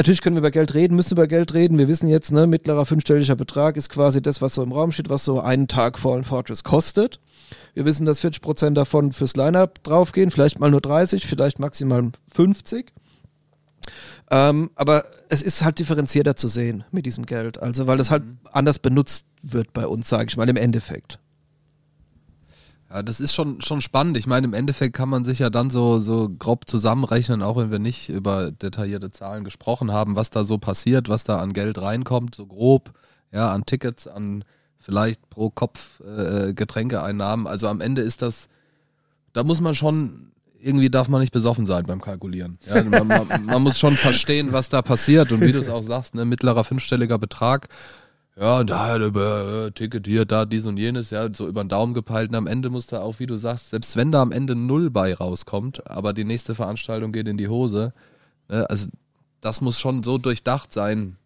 [0.00, 1.76] Natürlich können wir über Geld reden, müssen über Geld reden.
[1.76, 5.10] Wir wissen jetzt, ne, mittlerer fünfstelliger Betrag ist quasi das, was so im Raum steht,
[5.10, 7.20] was so einen Tag Fallen Fortress kostet.
[7.74, 12.94] Wir wissen, dass 40% davon fürs Line-Up draufgehen, vielleicht mal nur 30, vielleicht maximal 50.
[14.30, 17.62] Ähm, aber es ist halt differenzierter zu sehen mit diesem Geld.
[17.62, 21.18] Also, weil das halt anders benutzt wird bei uns, sage ich mal, im Endeffekt.
[22.92, 24.16] Ja, das ist schon, schon spannend.
[24.16, 27.70] Ich meine, im Endeffekt kann man sich ja dann so, so grob zusammenrechnen, auch wenn
[27.70, 31.80] wir nicht über detaillierte Zahlen gesprochen haben, was da so passiert, was da an Geld
[31.80, 32.92] reinkommt, so grob,
[33.30, 34.44] ja, an Tickets, an
[34.80, 37.46] vielleicht pro Kopf äh, Getränkeeinnahmen.
[37.46, 38.48] Also am Ende ist das,
[39.34, 42.58] da muss man schon, irgendwie darf man nicht besoffen sein beim Kalkulieren.
[42.66, 45.84] Ja, man, man, man muss schon verstehen, was da passiert und wie du es auch
[45.84, 47.68] sagst, ne, mittlerer fünfstelliger Betrag.
[48.40, 51.92] Ja, da über äh, Ticket hier, da dies und jenes, ja, so über den Daumen
[51.92, 52.30] gepeilt.
[52.30, 54.88] Und am Ende muss da auch, wie du sagst, selbst wenn da am Ende null
[54.88, 57.92] bei rauskommt, aber die nächste Veranstaltung geht in die Hose,
[58.48, 58.88] ne, also
[59.42, 61.16] das muss schon so durchdacht sein,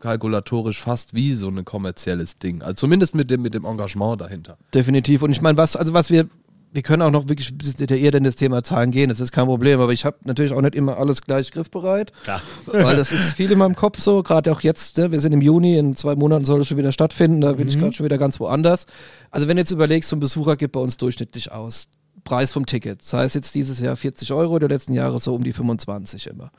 [0.00, 2.62] kalkulatorisch fast wie so ein kommerzielles Ding.
[2.62, 4.58] Also zumindest mit dem, mit dem Engagement dahinter.
[4.74, 5.22] Definitiv.
[5.22, 6.28] Und ich meine, was, also was wir
[6.74, 9.30] wir können auch noch wirklich ein bisschen detaillierter in das Thema Zahlen gehen, das ist
[9.30, 12.42] kein Problem, aber ich habe natürlich auch nicht immer alles gleich griffbereit, Klar.
[12.66, 15.12] weil das ist viel in meinem Kopf so, gerade auch jetzt, ne?
[15.12, 17.78] wir sind im Juni, in zwei Monaten soll es schon wieder stattfinden, da bin ich
[17.78, 18.86] gerade schon wieder ganz woanders.
[19.30, 21.86] Also wenn du jetzt überlegst, so ein Besucher gibt bei uns durchschnittlich aus,
[22.24, 25.44] Preis vom Ticket, das heißt jetzt dieses Jahr 40 Euro, der letzten Jahre so um
[25.44, 26.50] die 25 immer.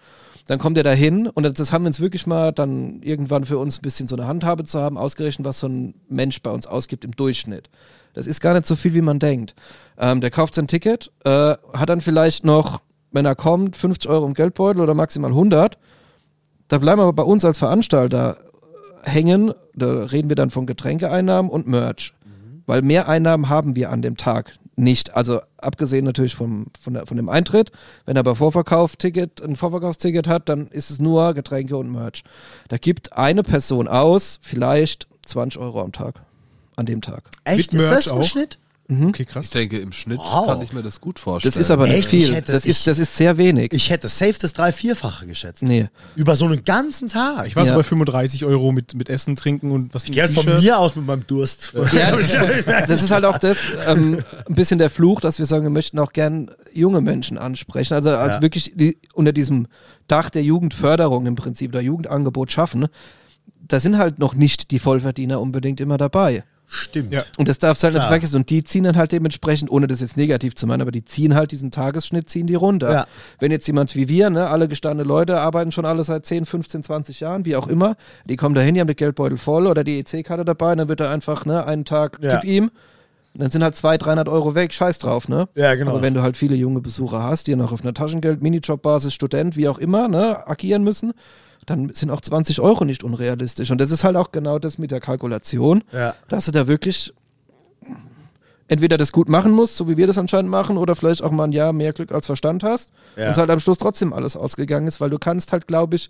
[0.47, 3.57] Dann kommt er da hin und das haben wir uns wirklich mal dann irgendwann für
[3.57, 6.67] uns ein bisschen so eine Handhabe zu haben, ausgerechnet, was so ein Mensch bei uns
[6.67, 7.69] ausgibt im Durchschnitt.
[8.13, 9.55] Das ist gar nicht so viel, wie man denkt.
[9.97, 12.81] Ähm, der kauft sein Ticket, äh, hat dann vielleicht noch,
[13.11, 15.77] wenn er kommt, 50 Euro im Geldbeutel oder maximal 100.
[16.67, 18.37] Da bleiben aber bei uns als Veranstalter
[19.03, 22.13] hängen, da reden wir dann von Getränkeeinnahmen und Merch.
[22.65, 25.15] Weil mehr Einnahmen haben wir an dem Tag nicht.
[25.15, 27.71] Also abgesehen natürlich vom, von, der, von dem Eintritt.
[28.05, 32.23] Wenn er bei Vorverkaufsticket ein Vorverkaufsticket hat, dann ist es nur Getränke und Merch.
[32.67, 36.21] Da gibt eine Person aus vielleicht 20 Euro am Tag.
[36.75, 37.23] An dem Tag.
[37.45, 37.73] Echt?
[37.73, 38.57] Mit Ist Merch das ein auch?
[38.87, 39.09] Schnitt?
[39.09, 39.49] Okay, Ich krass.
[39.49, 40.45] denke, im Schnitt Wow.
[40.47, 41.51] kann ich mir das gut vorstellen.
[41.53, 42.13] Das ist aber nicht Echt?
[42.13, 42.35] Ich viel.
[42.35, 43.73] hätte- Das ich- ist, das ist sehr wenig.
[43.73, 45.63] Ich hätte safe das drei-, vierfache geschätzt.
[45.63, 45.87] nee.
[46.15, 47.47] Über so einen ganzen Tag.
[47.47, 47.77] Ich war so Ja.
[47.77, 51.25] bei 35 Euro mit, mit Essen, Trinken und was Geld von mir aus mit meinem
[51.25, 51.73] Durst.
[51.93, 52.15] Ja,
[52.85, 55.97] das ist halt auch das, ähm, ein bisschen der Fluch, dass wir sagen, wir möchten
[55.99, 57.93] auch gern junge Menschen ansprechen.
[57.95, 58.41] Also als Ja.
[58.41, 59.67] wirklich die, unter diesem
[60.07, 62.87] Dach der Jugendförderung im Prinzip, der Jugendangebot schaffen,
[63.67, 66.43] da sind halt noch nicht die Vollverdiener unbedingt immer dabei.
[66.67, 67.13] Stimmt.
[67.13, 67.21] Ja.
[67.37, 68.35] Und das darfst du halt nicht vergessen.
[68.37, 71.35] Und die ziehen dann halt dementsprechend, ohne das jetzt negativ zu meinen, aber die ziehen
[71.35, 72.91] halt diesen Tagesschnitt, ziehen die runter.
[72.91, 73.07] Ja.
[73.39, 76.83] Wenn jetzt jemand wie wir, ne, alle gestandene Leute, arbeiten schon alle seit 10, 15,
[76.83, 79.83] 20 Jahren, wie auch immer, die kommen da hin, die haben den Geldbeutel voll oder
[79.83, 82.39] die EC-Karte dabei, und dann wird er einfach, ne, einen Tag, Ja.
[82.39, 82.71] gib ihm,
[83.33, 85.47] und dann sind halt 200, 300 Euro weg, scheiß drauf, ne?
[85.55, 85.91] Ja, genau.
[85.91, 89.57] Aber wenn du halt viele junge Besucher hast, die noch auf einer Taschengeld, Minijob-Basis, Student,
[89.57, 91.13] wie auch immer, ne, agieren müssen,
[91.65, 93.71] dann sind auch 20 Euro nicht unrealistisch.
[93.71, 96.15] Und das ist halt auch genau das mit der Kalkulation, Ja.
[96.29, 97.13] dass du da wirklich
[98.67, 101.43] entweder das gut machen musst, so wie wir das anscheinend machen, oder vielleicht auch mal
[101.45, 102.91] ein Jahr mehr Glück als Verstand hast.
[103.15, 103.25] Ja.
[103.25, 106.09] Und es halt am Schluss trotzdem alles ausgegangen ist, weil du kannst halt, glaube ich,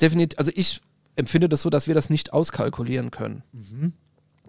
[0.00, 0.80] definitiv, also ich
[1.16, 3.42] empfinde das so, dass wir das nicht auskalkulieren können.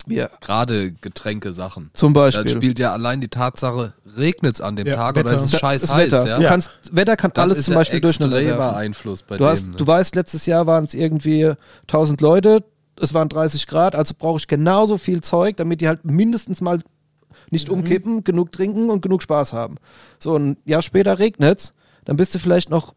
[0.08, 1.92] Wir Gerade Getränke-Sachen.
[1.94, 2.50] zum Da Beispiel.
[2.50, 5.26] spielt ja allein die Tatsache, regnet es an dem Ja, Tag Wetter.
[5.30, 6.28] oder ist es scheiß das heiß, Wetter.
[6.28, 6.40] ja?
[6.40, 8.76] Du kannst, Wetter kann Das alles ist zum ja Beispiel durcheinander extremer werfen.
[8.78, 9.50] Einfluss bei Du, dem.
[9.50, 9.76] hast, ne?
[9.78, 11.54] du weißt, letztes Jahr waren es irgendwie
[11.88, 12.64] 1000 Leute,
[13.00, 16.80] es waren 30 Grad, also brauche ich genauso viel Zeug, damit die halt mindestens mal
[17.52, 19.76] nicht umkippen, genug trinken und genug Spaß haben.
[20.20, 21.74] So, ein Jahr später regnet's,
[22.06, 22.94] dann bist du vielleicht noch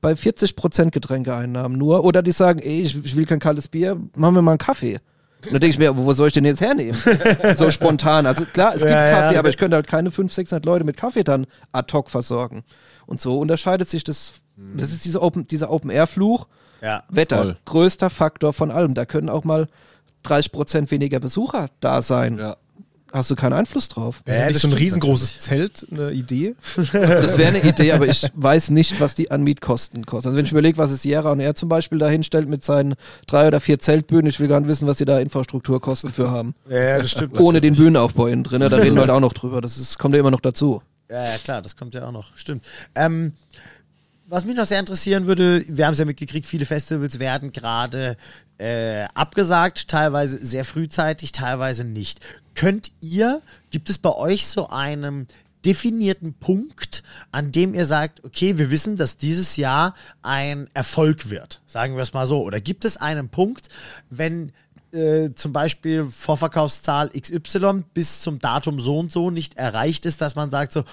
[0.00, 2.04] bei 40% Getränkeeinnahmen nur.
[2.04, 4.98] Oder die sagen, ey, ich, ich will kein kaltes Bier, machen wir mal einen Kaffee.
[5.46, 6.96] Und dann denke ich mir, wo soll ich den jetzt hernehmen?
[7.56, 8.26] so spontan.
[8.26, 9.20] Also klar, es gibt Ja, ja.
[9.20, 12.62] Kaffee, aber ich könnte halt keine 500, 600 Leute mit Kaffee dann ad hoc versorgen.
[13.06, 14.34] Und so unterscheidet sich das.
[14.76, 16.46] Das ist dieser Open, dieser Open-Air-Fluch.
[16.80, 17.02] Ja.
[17.08, 17.56] Wetter, Voll.
[17.64, 18.94] größter Faktor von allem.
[18.94, 19.66] Da können auch mal
[20.24, 22.38] 30% weniger Besucher da sein.
[22.38, 22.56] ja.
[23.14, 24.22] Hast du keinen Einfluss drauf.
[24.26, 26.56] Ja, Ja, das so ein riesengroßes Zelt, eine Idee.
[26.74, 30.28] Das wäre eine Idee, aber ich weiß nicht, was die an Mietkosten kosten.
[30.28, 32.96] Also wenn ich überlege, was es Sierra und er zum Beispiel da hinstellt mit seinen
[33.28, 36.56] drei oder vier Zeltbühnen, ich will gar nicht wissen, was sie da Infrastrukturkosten für haben.
[36.68, 37.38] Ja, das stimmt.
[37.38, 38.68] Ohne den Bühnenaufbau innen drin, ne?
[38.68, 39.60] da reden wir halt auch noch drüber.
[39.60, 40.82] Das ist, kommt ja immer noch dazu.
[41.08, 42.36] Ja, ja, klar, das kommt ja auch noch.
[42.36, 42.64] Stimmt.
[42.96, 43.32] Ähm,
[44.26, 48.16] was mich noch sehr interessieren würde, wir haben es ja mitgekriegt, viele Festivals werden gerade
[48.58, 52.20] äh, abgesagt, teilweise sehr frühzeitig, teilweise nicht.
[52.54, 55.26] Könnt ihr, gibt es bei euch so einen
[55.64, 61.62] definierten Punkt, an dem ihr sagt, okay, wir wissen, dass dieses Jahr ein Erfolg wird,
[61.66, 62.42] sagen wir es mal so.
[62.42, 63.68] Oder gibt es einen Punkt,
[64.10, 64.52] wenn
[64.92, 70.36] äh, zum Beispiel Vorverkaufszahl XY bis zum Datum so und so nicht erreicht ist, dass
[70.36, 70.84] man sagt so,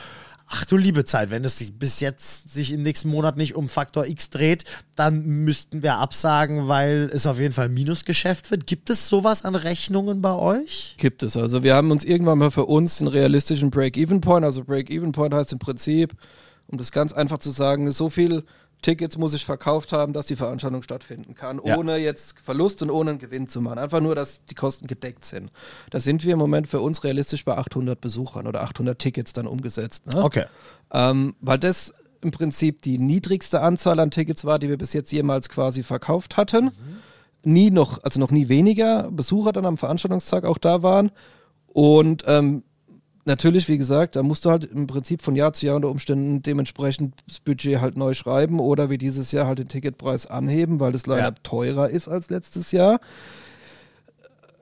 [0.51, 3.69] ach du liebe Zeit, wenn es sich bis jetzt sich im nächsten Monat nicht um
[3.69, 8.67] Faktor X dreht, dann müssten wir absagen, weil es auf jeden Fall Minusgeschäft wird.
[8.67, 10.95] Gibt es sowas an Rechnungen bei euch?
[10.97, 11.37] Gibt es.
[11.37, 15.59] Also wir haben uns irgendwann mal für uns einen realistischen Break-Even-Point, also Break-Even-Point heißt im
[15.59, 16.13] Prinzip,
[16.67, 18.43] um das ganz einfach zu sagen, so viel
[18.81, 21.77] Tickets muss ich verkauft haben, dass die Veranstaltung stattfinden kann, Ja.
[21.77, 23.77] ohne jetzt Verlust und ohne einen Gewinn zu machen.
[23.77, 25.51] Einfach nur, dass die Kosten gedeckt sind.
[25.91, 29.47] Da sind wir im Moment für uns realistisch bei 800 Besuchern oder 800 Tickets dann
[29.47, 30.07] umgesetzt.
[30.07, 30.23] Ne?
[30.23, 30.45] Okay.
[30.91, 35.11] Ähm, weil das im Prinzip die niedrigste Anzahl an Tickets war, die wir bis jetzt
[35.11, 36.71] jemals quasi verkauft hatten.
[37.43, 41.11] Nie noch, also noch nie weniger Besucher dann am Veranstaltungstag auch da waren.
[41.67, 42.63] Und ähm,
[43.25, 46.41] natürlich, wie gesagt, da musst du halt im Prinzip von Jahr zu Jahr unter Umständen
[46.41, 50.91] dementsprechend das Budget halt neu schreiben oder wie dieses Jahr halt den Ticketpreis anheben, weil
[50.91, 51.35] das leider Ja.
[51.43, 52.99] teurer ist als letztes Jahr.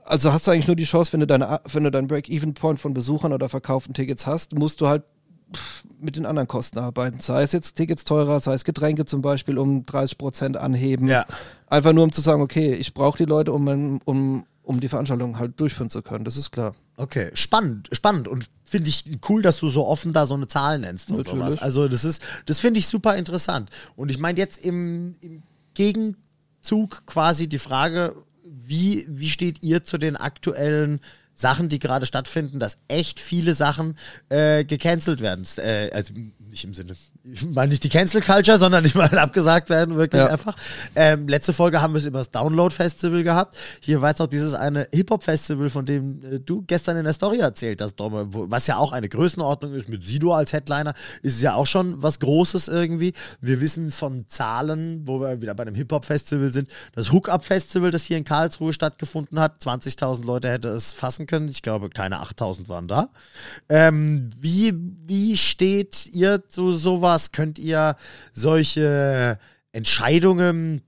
[0.06, 2.94] Also hast du eigentlich nur die Chance, wenn du deine, wenn du deinen Break-Even-Point von
[2.94, 5.04] Besuchern oder verkauften Tickets hast, musst du halt
[6.00, 7.20] mit den anderen Kosten arbeiten.
[7.20, 11.08] Sei es jetzt Tickets teurer, sei es Getränke zum Beispiel um 30 Prozent anheben.
[11.08, 11.26] Ja.
[11.68, 15.38] Einfach nur um zu sagen, okay, ich brauche die Leute, um, um, um die Veranstaltung
[15.40, 16.26] halt durchführen zu können.
[16.26, 16.74] Das ist klar.
[17.00, 20.80] Okay, spannend, spannend und finde ich cool, dass du so offen da so eine Zahl
[20.80, 21.40] nennst und Natürlich.
[21.40, 21.58] sowas.
[21.62, 23.70] Also das ist, das finde ich super interessant.
[23.96, 25.42] Und ich meine jetzt im, im
[25.76, 31.00] Gegenzug quasi die Frage, wie, wie steht ihr zu den aktuellen
[31.34, 35.46] Sachen, die gerade stattfinden, dass echt viele Sachen äh, gecancelt werden.
[35.56, 36.14] Äh, also
[36.50, 40.22] nicht im Sinne, ich meine nicht die Cancel Culture, sondern ich meine abgesagt werden, wirklich
[40.22, 40.28] Ja.
[40.28, 40.56] einfach.
[40.96, 43.56] Ähm, letzte Folge haben wir es über das Download Festival gehabt.
[43.82, 47.38] Hier war jetzt noch dieses eine Hip-Hop-Festival, von dem äh, du gestern in der Story
[47.40, 51.54] erzählt hast, Domme, was ja auch eine Größenordnung ist, mit Sido als Headliner, ist ja
[51.56, 53.14] auch schon was Großes irgendwie.
[53.42, 58.18] Wir wissen von Zahlen, wo wir wieder bei einem Hip-Hop-Festival sind, das Hookup-Festival, das hier
[58.18, 61.50] in Karlsruhe stattgefunden hat, 20.000 Leute hätte es fassen können.
[61.50, 63.10] Ich glaube, keine 8.000 waren da.
[63.68, 64.74] Ähm, wie,
[65.06, 67.32] wie steht ihr zu sowas?
[67.32, 67.96] Könnt ihr
[68.34, 69.40] solche
[69.72, 70.82] Entscheidungen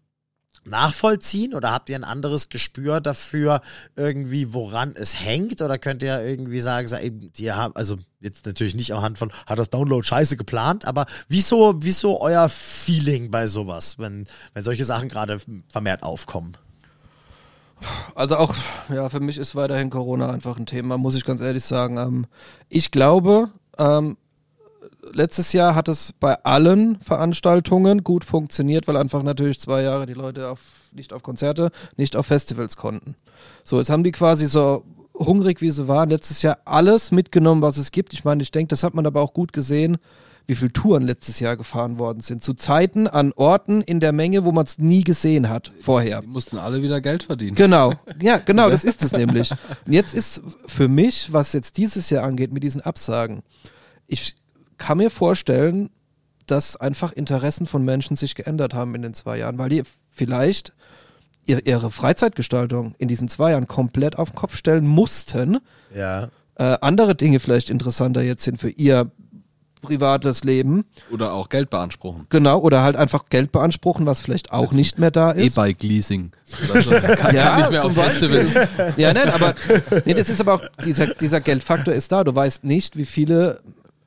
[0.64, 3.62] nachvollziehen oder habt ihr ein anderes Gespür dafür,
[3.96, 5.62] irgendwie, woran es hängt?
[5.62, 7.12] Oder könnt ihr irgendwie sagen, so, ey,
[7.74, 12.48] also jetzt natürlich nicht anhand von, hat das Download scheiße geplant, aber wieso, wieso euer
[12.50, 16.58] Feeling bei sowas, wenn, wenn solche Sachen gerade vermehrt aufkommen?
[18.14, 18.54] Also auch,
[18.94, 21.98] ja, für mich ist weiterhin Corona einfach ein Thema, muss ich ganz ehrlich sagen.
[21.98, 22.28] Ähm,
[22.70, 24.18] ich glaube, ähm,
[25.14, 30.14] letztes Jahr hat es bei allen Veranstaltungen gut funktioniert, weil einfach natürlich zwei Jahre die
[30.14, 30.60] Leute auf,
[30.94, 33.16] nicht auf Konzerte, nicht auf Festivals konnten.
[33.64, 34.84] So, jetzt haben die quasi so
[35.14, 38.14] hungrig wie sie waren, letztes Jahr alles mitgenommen, was es gibt.
[38.14, 39.98] Ich meine, ich denke, das hat man aber auch gut gesehen,
[40.48, 42.44] wie viele Touren letztes Jahr gefahren worden sind.
[42.44, 46.22] Zu Zeiten, an Orten, in der Menge, wo man es nie gesehen hat vorher.
[46.22, 47.56] Die mussten alle wieder Geld verdienen.
[47.56, 49.52] Genau, ja, genau, das ist es nämlich.
[49.86, 53.44] Und jetzt ist für mich, was jetzt dieses Jahr angeht mit diesen Absagen,
[54.08, 54.36] ich
[54.82, 55.92] kann mir vorstellen,
[56.48, 60.74] dass einfach Interessen von Menschen sich geändert haben in den zwei Jahren, weil die vielleicht
[61.46, 65.60] ihr, ihre Freizeitgestaltung in diesen zwei Jahren komplett auf den Kopf stellen mussten.
[65.96, 66.30] Ja.
[66.56, 69.12] Äh, andere Dinge vielleicht interessanter jetzt sind für ihr
[69.84, 70.86] privates Leben.
[71.12, 72.26] Oder auch Geld beanspruchen.
[72.30, 75.58] Genau, oder halt einfach Geld beanspruchen, was vielleicht auch Letzten nicht mehr da ist.
[75.58, 76.32] E-Bike-Leasing.
[76.70, 76.92] Oder so.
[76.92, 77.94] Kann, kann Ja, nicht mehr auf.
[77.94, 78.56] Festivals.
[78.98, 79.54] Ja, nein, aber
[80.06, 82.24] nee, das ist aber auch, dieser, dieser Geldfaktor ist da.
[82.24, 83.62] Du weißt nicht, wie viele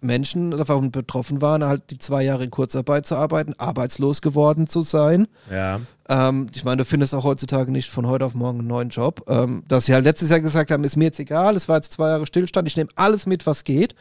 [0.05, 4.83] Menschen davon betroffen waren, halt die zwei Jahre in Kurzarbeit zu arbeiten, arbeitslos geworden zu
[4.83, 5.27] sein.
[5.51, 5.81] Ja.
[6.09, 9.25] Ähm, ich meine, du findest auch heutzutage nicht von heute auf morgen einen neuen Job.
[9.29, 11.93] Ähm, dass sie halt letztes Jahr gesagt haben, ist mir jetzt egal, es war jetzt
[11.93, 13.95] zwei Jahre Stillstand, ich nehme alles mit, was geht.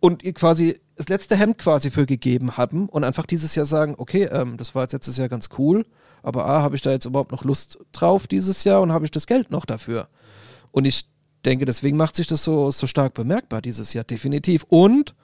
[0.00, 3.94] Und ihr quasi das letzte Hemd quasi für gegeben haben und einfach dieses Jahr sagen,
[3.98, 5.86] okay, ähm, das war jetzt letztes Jahr ganz cool,
[6.22, 9.10] aber A, habe ich da jetzt überhaupt noch Lust drauf dieses Jahr und habe ich
[9.10, 10.08] das Geld noch dafür?
[10.70, 11.06] Und ich
[11.44, 14.64] denke, deswegen macht sich das so, so stark bemerkbar dieses Jahr, definitiv.
[14.68, 15.14] Und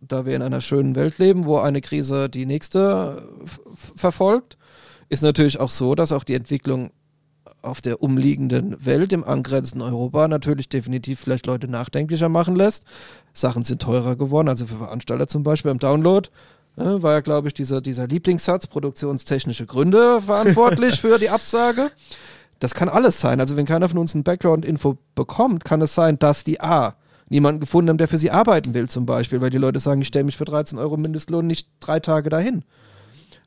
[0.00, 3.46] da wir in einer schönen Welt leben, wo eine Krise die nächste äh,
[3.96, 4.56] verfolgt,
[5.08, 6.90] ist natürlich auch so, dass auch die Entwicklung
[7.62, 12.84] auf der umliegenden Welt, im angrenzenden Europa, natürlich definitiv vielleicht Leute nachdenklicher machen lässt.
[13.32, 16.28] Sachen sind teurer geworden, also für Veranstalter zum Beispiel beim Download.
[16.76, 21.90] äh, war ja, glaube ich, dieser, dieser Lieblingssatz, produktionstechnische Gründe verantwortlich für die Absage.
[22.58, 23.40] Das kann alles sein.
[23.40, 26.96] Also wenn keiner von uns ein Background-Info bekommt, kann es sein, dass die A
[27.28, 30.08] niemanden gefunden haben, der für sie arbeiten will zum Beispiel, weil die Leute sagen, ich
[30.08, 32.64] stelle mich für 13 Euro Mindestlohn nicht drei Tage dahin.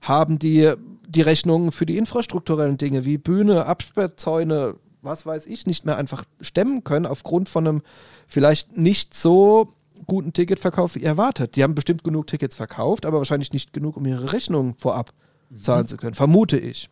[0.01, 0.73] Haben die
[1.07, 6.23] die Rechnungen für die infrastrukturellen Dinge wie Bühne, Absperrzäune, was weiß ich, nicht mehr einfach
[6.39, 7.81] stemmen können aufgrund von einem
[8.27, 9.69] vielleicht nicht so
[10.05, 11.55] guten Ticketverkauf wie erwartet.
[11.55, 15.13] Die haben bestimmt genug Tickets verkauft, aber wahrscheinlich nicht genug, um ihre Rechnungen vorab
[15.61, 16.89] zahlen zu können, vermute ich.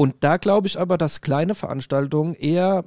[0.00, 2.84] Und da glaube ich aber, dass kleine Veranstaltungen eher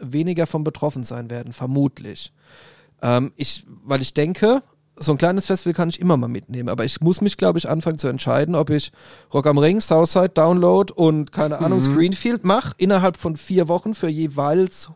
[0.00, 2.32] weniger von betroffen sein werden, vermutlich.
[3.00, 4.64] Ähm, ich, weil ich denke,
[4.96, 7.68] so ein kleines Festival kann ich immer mal mitnehmen, aber ich muss mich, glaube ich,
[7.68, 8.90] anfangen zu entscheiden, ob ich
[9.32, 14.08] Rock am Ring, Southside, Download und keine Ahnung, Screenfield mache, innerhalb von vier Wochen für
[14.08, 14.90] jeweils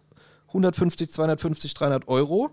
[0.48, 2.50] 150, 250, 300 Euro.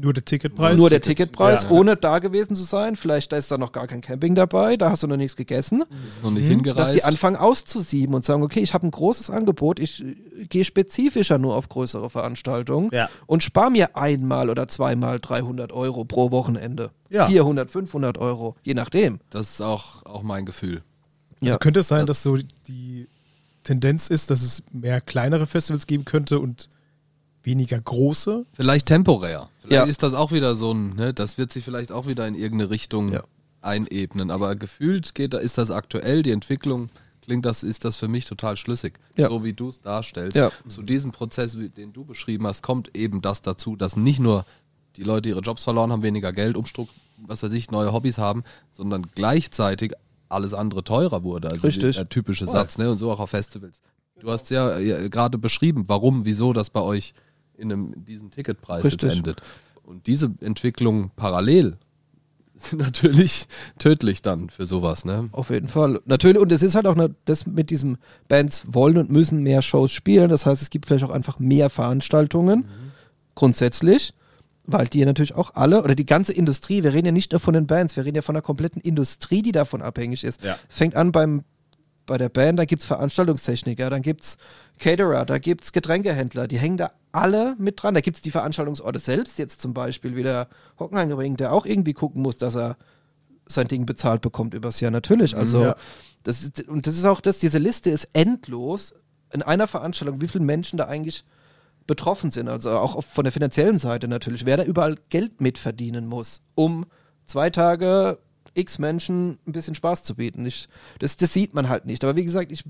[0.00, 0.78] Nur der Ticketpreis.
[0.78, 1.70] Nur der Ticketpreis, Ja.
[1.70, 2.94] ohne da gewesen zu sein.
[2.94, 5.82] Vielleicht da ist da noch gar kein Camping dabei, da hast du noch nichts gegessen
[6.08, 6.94] Ist noch nicht dass hingereist.
[6.94, 11.38] die anfangen auszusieben und sagen, okay, ich habe ein großes Angebot, ich äh, gehe spezifischer
[11.38, 13.08] nur auf größere Veranstaltungen Ja.
[13.26, 16.92] und spare mir einmal oder zweimal 300 Euro pro Wochenende.
[17.10, 17.26] Ja.
[17.26, 19.18] 400, 500 Euro, je nachdem.
[19.30, 20.82] das ist auch, auch mein Gefühl.
[21.40, 21.58] Also Ja.
[21.58, 23.08] könnte es sein, dass so die
[23.64, 26.68] Tendenz ist, dass es mehr kleinere Festivals geben könnte und
[27.42, 28.44] weniger große?
[28.52, 29.48] Vielleicht temporär.
[29.68, 29.88] Vielleicht Ja.
[29.90, 32.70] ist das auch wieder so ein, ne, das wird sich vielleicht auch wieder in irgendeine
[32.70, 33.22] Richtung Ja.
[33.60, 34.30] einebnen.
[34.30, 36.88] Aber gefühlt geht, da ist das aktuell, die Entwicklung,
[37.22, 38.98] klingt das, ist das für mich total schlüssig.
[39.16, 39.28] Ja.
[39.28, 40.36] So wie du es darstellst.
[40.36, 40.50] Ja.
[40.68, 44.44] Zu diesem Prozess, den du beschrieben hast, kommt eben das dazu, dass nicht nur
[44.96, 46.88] die Leute ihre Jobs verloren haben, weniger Geld, Umstruck,
[47.26, 49.92] was weiß ich, neue Hobbys haben, sondern gleichzeitig
[50.30, 51.50] alles andere teurer wurde.
[51.50, 51.96] Also Richtig.
[51.96, 52.90] der typische Satz, ne?
[52.90, 53.80] Und so auch auf Festivals.
[54.20, 57.14] Du hast ja, ja gerade beschrieben, warum, wieso das bei euch
[57.58, 59.02] in, einem, in diesem Ticketpreis Richtig.
[59.02, 59.42] jetzt endet.
[59.82, 61.76] Und diese Entwicklung parallel
[62.54, 63.46] sind natürlich
[63.78, 65.28] tödlich dann für sowas, ne?
[65.32, 66.00] Auf jeden Fall.
[66.06, 69.62] Natürlich, und es ist halt auch ne, das mit diesem Bands wollen und müssen mehr
[69.62, 70.28] Shows spielen.
[70.28, 72.64] Das heißt, es gibt vielleicht auch einfach mehr Veranstaltungen.
[73.34, 74.14] Grundsätzlich.
[74.70, 77.54] Weil die natürlich auch alle, oder die ganze Industrie, wir reden ja nicht nur von
[77.54, 80.44] den Bands, wir reden ja von einer kompletten Industrie, die davon abhängig ist.
[80.44, 80.58] Ja.
[80.68, 81.44] Fängt an beim,
[82.04, 84.36] bei der Band, da gibt es Veranstaltungstechniker, dann gibt es
[84.78, 87.94] Caterer, da gibt es Getränkehändler, die hängen da alle mit dran.
[87.94, 91.92] Da gibt es die Veranstaltungsorte selbst, jetzt zum Beispiel wie der Hockenheimring, der auch irgendwie
[91.94, 92.76] gucken muss, dass er
[93.46, 94.90] sein Ding bezahlt bekommt übers Jahr.
[94.90, 95.36] Natürlich.
[95.36, 95.76] Also, Ja.
[96.22, 98.94] das ist, und das ist auch das, diese Liste ist endlos
[99.32, 101.24] in einer Veranstaltung, wie viele Menschen da eigentlich
[101.86, 102.48] betroffen sind.
[102.48, 106.84] Also auch von der finanziellen Seite natürlich, wer da überall Geld mitverdienen muss, um
[107.24, 108.18] zwei Tage
[108.54, 110.44] x Menschen ein bisschen Spaß zu bieten.
[110.44, 112.04] Ich, das, das sieht man halt nicht.
[112.04, 112.64] Aber wie gesagt, ich,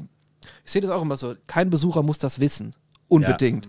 [0.65, 1.35] ich sehe das auch immer so.
[1.47, 2.75] Kein Besucher muss das wissen.
[3.09, 3.69] Unbedingt.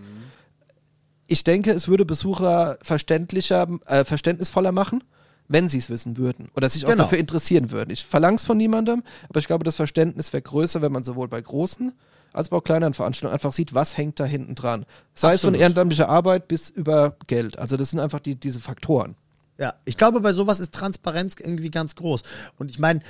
[1.26, 5.04] Ich denke, es würde Besucher verständlicher, äh, verständnisvoller machen,
[5.48, 7.04] wenn sie es wissen würden oder sich auch Genau.
[7.04, 7.90] dafür interessieren würden.
[7.90, 11.28] Ich verlange es von niemandem, aber ich glaube, das Verständnis wäre größer, wenn man sowohl
[11.28, 11.92] bei großen
[12.32, 14.84] als auch kleineren Veranstaltungen einfach sieht, was hängt da hinten dran.
[15.14, 15.60] Sei es von Absolut.
[15.60, 17.58] ehrenamtlicher Arbeit bis über Geld.
[17.58, 19.16] Also das sind einfach die, diese Faktoren.
[19.58, 22.22] Ja, ich glaube, bei sowas ist Transparenz irgendwie ganz groß.
[22.58, 23.00] Und ich meine,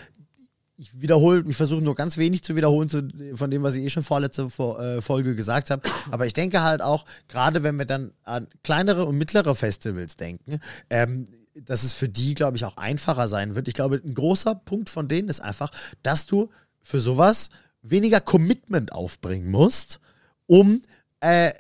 [0.80, 3.90] ich wiederhole, ich versuche nur ganz wenig zu wiederholen zu, von dem, was ich eh
[3.90, 5.82] schon vorletzte Vor- äh, Folge gesagt habe.
[6.10, 10.58] Aber ich denke halt auch, gerade wenn wir dann an kleinere und mittlere Festivals denken,
[10.88, 13.68] ähm, dass es für die, glaube ich, auch einfacher sein wird.
[13.68, 15.70] Ich glaube, ein großer Punkt von denen ist einfach,
[16.02, 16.48] dass du
[16.80, 17.50] für sowas
[17.82, 20.00] weniger Commitment aufbringen musst,
[20.46, 20.82] um
[21.20, 21.52] äh,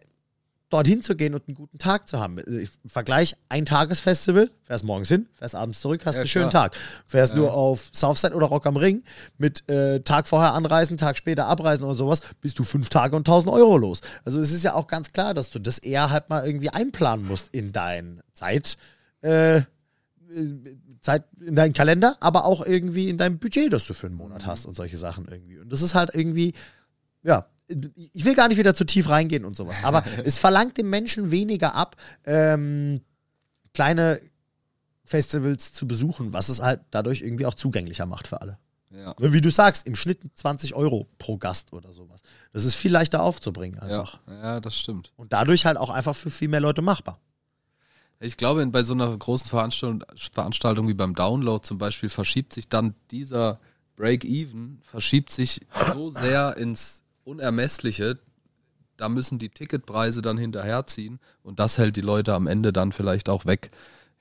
[0.70, 2.38] dorthin zu gehen und einen guten Tag zu haben.
[2.38, 6.70] Ich Vergleich ein Tagesfestival, fährst morgens hin, fährst abends zurück, hast Ja, einen schönen klar.
[6.70, 6.76] Tag.
[7.06, 9.02] Fährst du auf Southside oder Rock am Ring
[9.36, 13.28] mit äh, Tag vorher anreisen, Tag später abreisen oder sowas, bist du fünf Tage und
[13.28, 14.00] 1000 Euro los.
[14.24, 17.26] Also es ist ja auch ganz klar, dass du das eher halt mal irgendwie einplanen
[17.26, 18.76] musst in dein Zeit,
[19.22, 19.62] äh,
[21.00, 24.46] Zeit in deinen Kalender, aber auch irgendwie in deinem Budget, das du für einen Monat
[24.46, 25.58] hast und solche Sachen irgendwie.
[25.58, 26.52] Und das ist halt irgendwie,
[27.24, 27.46] ja,
[28.12, 31.30] ich will gar nicht wieder zu tief reingehen und sowas, aber es verlangt dem Menschen
[31.30, 33.00] weniger ab, ähm,
[33.74, 34.20] kleine
[35.04, 38.58] Festivals zu besuchen, was es halt dadurch irgendwie auch zugänglicher macht für alle.
[38.92, 39.14] Ja.
[39.18, 42.20] Wie du sagst, im Schnitt 20 Euro pro Gast oder sowas.
[42.52, 44.18] Das ist viel leichter aufzubringen Ja, einfach.
[44.28, 45.12] ja, das stimmt.
[45.16, 47.20] Und dadurch halt auch einfach für viel mehr Leute machbar.
[48.18, 52.68] Ich glaube, bei so einer großen Veranstaltung, Veranstaltung wie beim Download zum Beispiel verschiebt sich
[52.68, 53.60] dann dieser
[53.96, 55.60] Break-Even, verschiebt sich
[55.94, 58.18] so sehr ins Unermessliche,
[58.96, 63.28] da müssen die Ticketpreise dann hinterherziehen und das hält die Leute am Ende dann vielleicht
[63.28, 63.70] auch weg.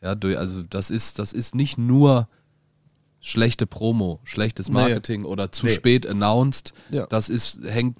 [0.01, 2.29] Ja, also das ist, das ist nicht nur
[3.19, 5.73] schlechte Promo, schlechtes Marketing oder zu Nee.
[5.75, 6.73] spät announced.
[6.89, 7.05] Ja.
[7.07, 7.97] Das ist, hängt,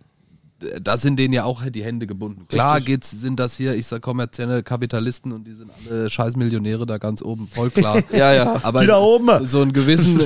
[0.82, 2.48] da sind denen ja auch die Hände gebunden.
[2.48, 6.98] Klar geht's, sind das hier, ich sag kommerzielle Kapitalisten und die sind alle Scheißmillionäre da
[6.98, 8.02] ganz oben, voll klar.
[8.12, 8.60] Ja, ja.
[8.63, 9.45] Aber Die da oben.
[9.45, 10.19] so einen gewissen,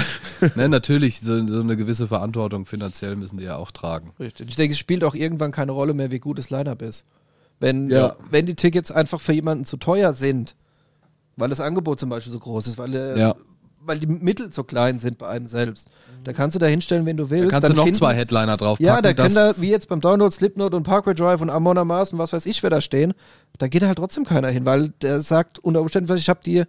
[0.56, 4.12] ne, natürlich, so, so eine gewisse Verantwortung finanziell müssen die ja auch tragen.
[4.20, 4.48] Richtig.
[4.48, 7.04] Ich denke, es spielt auch irgendwann keine Rolle mehr, wie gut das Line-Up ist.
[7.60, 8.14] Wenn, Ja.
[8.30, 10.54] wenn die Tickets einfach für jemanden zu teuer sind,
[11.36, 13.34] weil das Angebot zum Beispiel so groß ist, weil, äh, Ja.
[13.84, 15.90] weil die Mittel so klein sind bei einem selbst,
[16.24, 17.46] da kannst du da hinstellen, wenn du willst.
[17.46, 18.86] Da kannst dann du noch finden- zwei Headliner draufpacken.
[18.86, 22.12] Ja, da können da, wie jetzt beim Download, Slipknot und Parkway Drive und Amon Amas
[22.12, 23.14] und was weiß ich, wer da stehen,
[23.58, 26.64] da geht halt trotzdem keiner hin, weil der sagt unter Umständen, ich habe die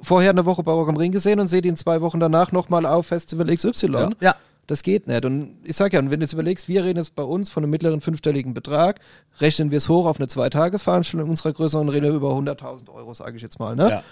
[0.00, 2.52] vorher eine Woche bei Rock am Ring gesehen und sehe die in zwei Wochen danach
[2.52, 3.86] nochmal auf Festival XY.
[3.92, 4.10] Ja.
[4.20, 4.34] Ja.
[4.66, 5.24] Das geht nicht.
[5.24, 7.64] Und ich sag ja, und wenn du jetzt überlegst, wir reden jetzt bei uns von
[7.64, 9.00] einem mittleren fünfstelligen Betrag,
[9.40, 13.12] rechnen wir es hoch auf eine Zweitagesveranstaltung unserer Größe und reden wir über 100.000 Euro,
[13.12, 13.74] sage ich jetzt mal.
[13.74, 13.90] Ne?
[13.90, 14.02] Ja.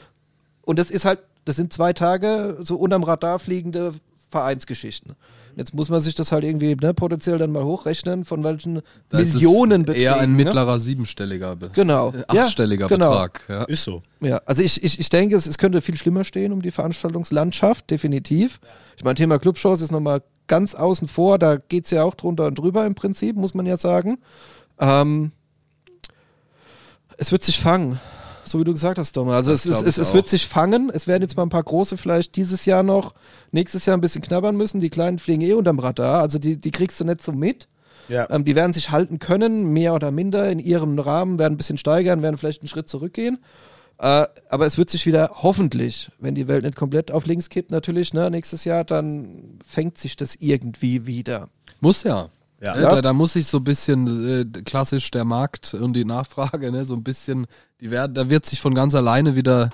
[0.63, 3.93] Und das ist halt, das sind zwei Tage so unterm Radar fliegende
[4.29, 5.15] Vereinsgeschichten.
[5.57, 9.19] Jetzt muss man sich das halt irgendwie ne, potenziell dann mal hochrechnen, von welchen da
[9.19, 10.03] ist es Millionenbeträgen.
[10.03, 10.45] Eher ein ne?
[10.45, 12.11] mittlerer siebenstelliger, Be Genau.
[12.13, 13.11] äh, Ja, achtstelliger genau.
[13.11, 13.41] Betrag.
[13.49, 13.65] Ja.
[13.65, 14.03] Ist so.
[14.21, 17.91] Ja, also ich, ich, ich denke, es, es könnte viel schlimmer stehen um die Veranstaltungslandschaft,
[17.91, 18.61] definitiv.
[18.97, 22.47] Ich meine, Thema Clubshows ist nochmal ganz außen vor, da geht es ja auch drunter
[22.47, 24.19] und drüber im Prinzip, muss man ja sagen.
[24.79, 25.33] Ähm,
[27.17, 27.99] es wird sich fangen,
[28.51, 29.29] so wie du gesagt hast, Dom.
[29.29, 30.91] Also Das es, ist, es, es wird sich fangen.
[30.93, 33.15] Es werden jetzt mal ein paar große vielleicht dieses Jahr noch,
[33.53, 34.81] nächstes Jahr ein bisschen knabbern müssen.
[34.81, 37.69] Die kleinen fliegen eh unterm Radar, also die, die kriegst du nicht so mit.
[38.09, 38.29] Ja.
[38.31, 41.79] Ähm, die werden sich halten können, mehr oder minder in ihrem Rahmen, werden ein bisschen
[41.79, 43.39] steigern, werden vielleicht einen Schritt zurückgehen.
[43.99, 47.71] Äh, aber es wird sich wieder hoffentlich, wenn die Welt nicht komplett auf links kippt,
[47.71, 51.49] natürlich, ne, nächstes Jahr, dann fängt sich das irgendwie wieder.
[51.81, 52.31] Muss ja.
[52.61, 52.75] Ja.
[52.75, 56.71] Ne, Da, da muss sich so ein bisschen äh, klassisch der Markt und die Nachfrage,
[56.73, 57.47] ne, so ein bisschen,
[57.81, 59.71] die werden, da wird sich von ganz alleine wieder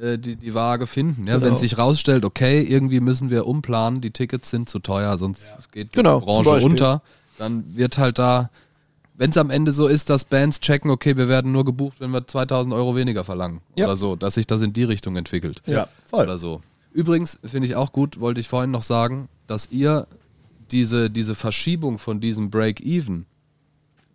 [0.00, 1.26] äh, die, die Waage finden.
[1.26, 1.34] Ja?
[1.38, 1.46] Genau.
[1.46, 5.42] Wenn sich rausstellt, okay, irgendwie müssen wir umplanen, die Tickets sind zu teuer, sonst
[5.72, 6.70] geht Genau, die Branche zum Beispiel.
[6.70, 7.02] unter,
[7.38, 8.50] dann wird halt da
[9.18, 12.10] wenn es am Ende so ist, dass Bands checken, okay, wir werden nur gebucht, wenn
[12.10, 13.86] wir 2000 Euro weniger verlangen Ja.
[13.86, 15.62] oder so, dass sich das in die Richtung entwickelt.
[15.64, 16.24] Ja, voll.
[16.24, 16.60] Oder so.
[16.92, 20.06] Übrigens finde ich auch gut, wollte ich vorhin noch sagen, dass ihr
[20.72, 23.26] diese, diese Verschiebung von diesem Break-Even,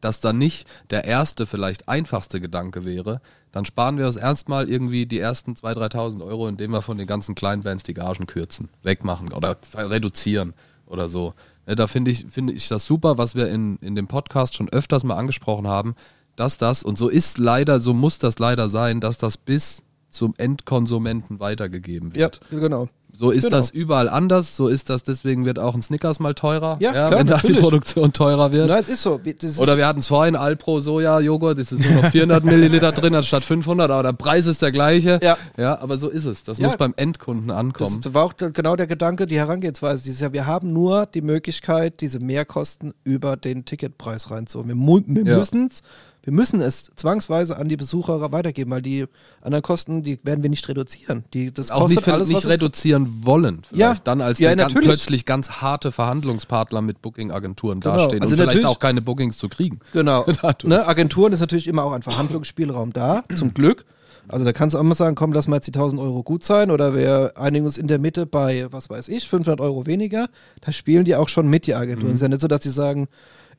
[0.01, 3.21] dass dann nicht der erste, vielleicht einfachste Gedanke wäre,
[3.51, 7.07] dann sparen wir uns erstmal irgendwie die ersten 2.000, 3.000 Euro, indem wir von den
[7.07, 10.53] ganzen kleinen Bands die Gagen kürzen, wegmachen oder reduzieren
[10.85, 11.33] oder so.
[11.67, 14.69] Ne, Da finde ich, finde ich das super, was wir in, in dem Podcast schon
[14.69, 15.95] öfters mal angesprochen haben,
[16.35, 20.33] dass das, und so ist leider, so muss das leider sein, dass das bis zum
[20.37, 22.41] Endkonsumenten weitergegeben Ja, wird.
[22.51, 22.87] genau.
[23.13, 23.57] So ist Genau.
[23.57, 27.11] das überall anders, so ist das, deswegen wird auch ein Snickers mal teurer, Ja, klar,
[27.11, 27.53] wenn da die.
[27.53, 28.69] Produktion teurer wird.
[28.69, 29.19] Nein, es ist so.
[29.21, 32.93] Ist, Oder wir hatten es vorhin, Alpro Soja Joghurt, das ist nur noch 400 Milliliter
[32.93, 35.19] drin anstatt 500, aber der Preis ist der gleiche.
[35.21, 35.37] Ja.
[35.57, 36.43] ja aber so ist es.
[36.43, 36.67] Das Ja.
[36.67, 37.99] muss beim Endkunden ankommen.
[38.01, 40.31] Das war auch genau der Gedanke, die Herangehensweise dieses Jahr.
[40.31, 44.69] Wir haben nur die Möglichkeit, diese Mehrkosten über den Ticketpreis reinzuholen.
[44.79, 45.37] Wir, wir Ja.
[45.37, 45.81] müssen's,
[46.23, 49.05] wir müssen es zwangsweise an die Besucher weitergeben, weil die
[49.41, 51.23] anderen Kosten, die werden wir nicht reduzieren.
[51.33, 53.63] Die, das auch kostet nicht, alles, nicht reduzieren wollen.
[53.67, 54.03] Vielleicht Ja.
[54.03, 57.95] dann als Ja, ganz, plötzlich ganz harte Verhandlungspartner mit Booking-Agenturen Genau.
[57.95, 59.79] dastehen Also und vielleicht natürlich- auch keine Bookings zu kriegen.
[59.93, 60.25] Genau.
[60.63, 63.85] Ne, Agenturen ist natürlich immer auch ein Verhandlungsspielraum da, zum Glück.
[64.27, 66.43] Also da kannst du auch mal sagen, komm, lass mal jetzt die 1000 Euro gut
[66.43, 70.29] sein oder wir einigen uns in der Mitte bei, was weiß ich, 500 Euro weniger.
[70.61, 72.09] Da spielen die auch schon mit, die Agenturen.
[72.09, 72.13] Mhm.
[72.13, 73.07] Es ist ja nicht so, dass sie sagen,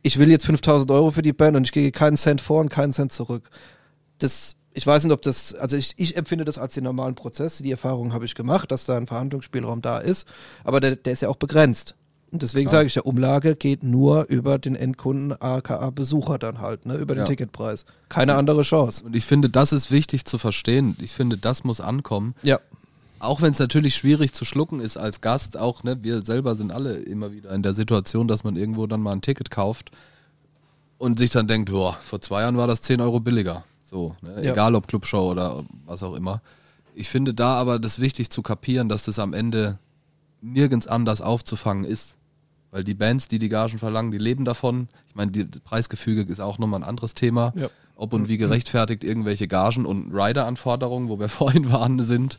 [0.03, 2.68] ich will jetzt 5000 Euro für die Band und ich gehe keinen Cent vor und
[2.68, 3.50] keinen Cent zurück.
[4.18, 7.59] Das, ich weiß nicht, ob das, also ich, ich empfinde das als den normalen Prozess.
[7.59, 10.26] Die Erfahrung habe ich gemacht, dass da ein Verhandlungsspielraum da ist.
[10.64, 11.94] Aber der, der ist ja auch begrenzt.
[12.32, 16.86] Und deswegen sage ich ja, Umlage geht nur über den Endkunden, aka Besucher dann halt,
[16.86, 17.26] ne, über den Ja.
[17.26, 17.84] Ticketpreis.
[18.09, 19.05] Keine andere Chance.
[19.05, 20.96] Und ich finde, das ist wichtig zu verstehen.
[20.98, 22.34] Ich finde, das muss ankommen.
[22.42, 22.59] Ja.
[23.22, 26.72] Auch wenn es natürlich schwierig zu schlucken ist als Gast, auch ne, wir selber sind
[26.72, 29.92] alle immer wieder in der Situation, dass man irgendwo dann mal ein Ticket kauft
[30.98, 33.62] und sich dann denkt, boah, vor zwei Jahren war das 10 Euro billiger.
[33.84, 34.42] So, ne?
[34.42, 34.52] Ja.
[34.52, 36.42] egal ob Clubshow oder was auch immer.
[36.96, 39.78] Ich finde da aber das wichtig zu kapieren, dass das am Ende
[40.40, 42.16] nirgends anders aufzufangen ist.
[42.72, 44.88] Weil die Bands, die die Gagen verlangen, die leben davon.
[45.08, 47.52] Ich meine, die Preisgefüge ist auch nochmal ein anderes Thema.
[47.54, 47.68] Ja.
[47.94, 52.38] Ob und wie gerechtfertigt irgendwelche Gagen und Rider-Anforderungen, wo wir vorhin waren, sind.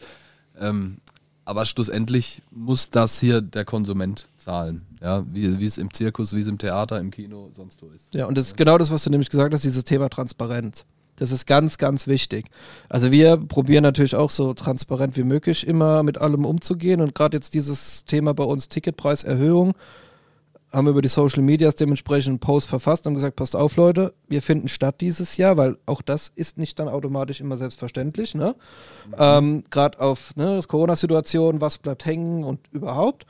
[0.59, 0.97] Ähm,
[1.45, 4.85] aber schlussendlich muss das hier der Konsument zahlen.
[5.01, 8.13] Ja, wie, wie es im Zirkus, wie es im Theater, im Kino, sonst wo ist.
[8.13, 10.85] Ja, und das ist genau das, was du nämlich gesagt hast, dieses Thema Transparenz.
[11.17, 12.45] Das ist ganz, ganz wichtig.
[12.89, 17.37] Also wir probieren natürlich auch so transparent wie möglich immer mit allem umzugehen und gerade
[17.37, 19.73] jetzt dieses Thema bei uns Ticketpreiserhöhung
[20.73, 24.41] haben über die Social Medias dementsprechend einen Post verfasst und gesagt, passt auf Leute, wir
[24.41, 28.55] finden statt dieses Jahr, weil auch das ist nicht dann automatisch immer selbstverständlich, ne?
[29.17, 33.27] Ähm, gerade auf ne, Corona-Situation, was bleibt hängen und überhaupt.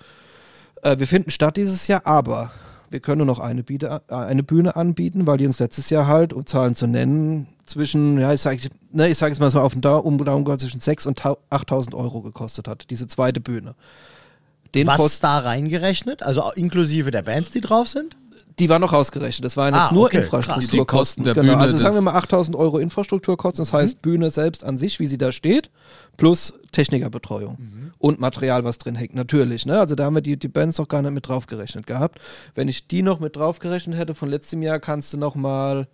[0.81, 2.51] Äh, wir finden statt dieses Jahr, aber
[2.89, 6.07] wir können nur noch eine, Biete, äh, eine Bühne anbieten, weil die uns letztes Jahr
[6.07, 9.73] halt, um Zahlen zu nennen, zwischen, ja, ich sage ne, sag jetzt mal so auf
[9.73, 13.75] den Daumen, um zwischen 6.000 und 8.000 Euro gekostet hat, diese zweite Bühne.
[14.75, 16.23] Den Was Post, da reingerechnet?
[16.23, 18.17] Also inklusive der Bands, die drauf sind?
[18.59, 19.43] die war noch ausgerechnet.
[19.45, 20.67] Das waren jetzt Ah, nur okay, Infrastrukturkosten.
[20.67, 20.69] krass.
[20.69, 21.53] Die Kosten der genau.
[21.53, 25.07] Bühne, Also sagen wir mal 8000 Euro Infrastrukturkosten, das heißt Bühne selbst an sich, wie
[25.07, 25.71] sie da steht,
[26.17, 27.57] plus Technikerbetreuung
[27.97, 29.65] und Material, was drin hängt, natürlich.
[29.65, 29.79] Ne?
[29.79, 32.19] Also da haben wir die, die Bands noch gar nicht mit draufgerechnet gehabt.
[32.53, 35.87] Wenn ich die noch mit draufgerechnet hätte von letztem Jahr, kannst du noch mal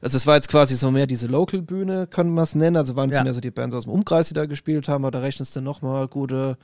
[0.00, 2.76] also es war jetzt quasi so mehr diese Local-Bühne, kann man es nennen.
[2.78, 3.24] Also waren es Ja.
[3.24, 5.60] mehr so die Bands aus dem Umkreis, die da gespielt haben, aber da rechnest du
[5.60, 6.56] nochmal gute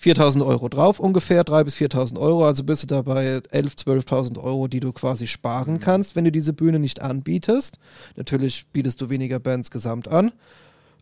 [0.00, 2.44] 4.000 Euro drauf ungefähr, 3.000 bis 4.000 Euro.
[2.44, 6.32] Also bist du da bei 11.000, 12.000 Euro, die du quasi sparen kannst, wenn du
[6.32, 7.78] diese Bühne nicht anbietest.
[8.16, 10.32] Natürlich bietest du weniger Bands gesamt an.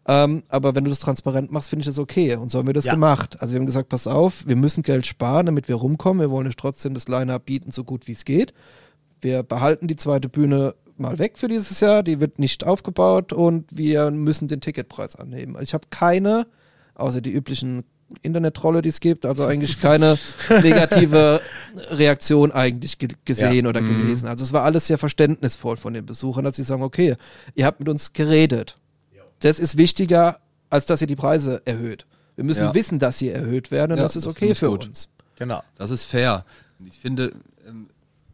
[0.06, 2.34] Ähm, aber wenn du das transparent machst, finde ich das okay.
[2.36, 2.94] Und so haben wir das Ja.
[2.94, 3.40] gemacht.
[3.40, 6.20] Also wir haben gesagt, pass auf, wir müssen Geld sparen, damit wir rumkommen.
[6.20, 8.52] Wir wollen euch trotzdem das Line-Up bieten, so gut wie es geht.
[9.20, 12.02] Wir behalten die zweite Bühne mal weg für dieses Jahr.
[12.02, 15.54] Die wird nicht aufgebaut und wir müssen den Ticketpreis anheben.
[15.54, 16.46] Also ich habe keine,
[16.94, 17.84] außer die üblichen
[18.22, 20.18] Internet-Trolle, die es gibt, also eigentlich keine
[20.62, 21.40] negative
[21.90, 24.28] Reaktion eigentlich ge gesehen oder gelesen.
[24.28, 27.16] Also es war alles sehr verständnisvoll von den Besuchern, dass sie sagen, okay,
[27.54, 28.76] ihr habt mit uns geredet.
[29.40, 30.38] Das ist wichtiger,
[30.70, 32.06] als dass ihr die Preise erhöht.
[32.36, 32.74] Wir müssen Ja.
[32.74, 34.86] wissen, dass sie erhöht werden und Ja, das ist das okay ich für gut.
[34.86, 35.08] uns.
[35.36, 35.62] Genau.
[35.76, 36.44] Das ist fair.
[36.78, 37.32] Und ich finde,
[37.66, 37.88] ähm,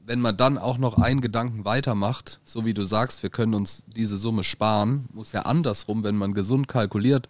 [0.04, 3.84] wenn man dann auch noch einen Gedanken weitermacht, so wie du sagst, wir können uns
[3.94, 7.28] diese Summe sparen, muss ja andersrum, wenn man gesund kalkuliert,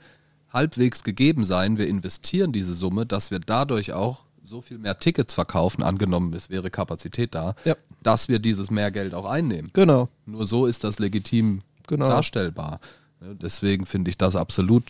[0.52, 1.78] halbwegs gegeben sein.
[1.78, 6.48] Wir investieren diese Summe, dass wir dadurch auch so viel mehr Tickets verkaufen, angenommen es
[6.48, 7.74] wäre Kapazität da, Ja.
[8.02, 9.70] dass wir dieses mehr Geld auch einnehmen.
[9.74, 10.08] Genau.
[10.24, 12.08] Nur so ist das legitim Genau.
[12.08, 12.80] darstellbar.
[13.20, 14.84] Ja, Deswegen finde ich das absolut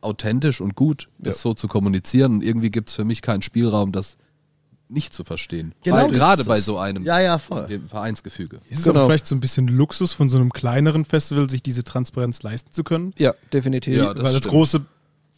[0.00, 2.34] authentisch und gut, das so zu kommunizieren.
[2.34, 4.16] Und irgendwie gibt es für mich keinen Spielraum, das
[4.88, 5.74] nicht zu verstehen.
[5.84, 7.80] Genau, gerade bei so einem Ja, ja, voll.
[7.86, 8.60] Vereinsgefüge.
[8.68, 9.00] Ist es Genau.
[9.00, 12.72] aber vielleicht so ein bisschen Luxus von so einem kleineren Festival, sich diese Transparenz leisten
[12.72, 13.14] zu können?
[13.18, 13.96] Ja, definitiv.
[13.96, 14.52] Ja, das Weil als stimmt.
[14.52, 14.80] große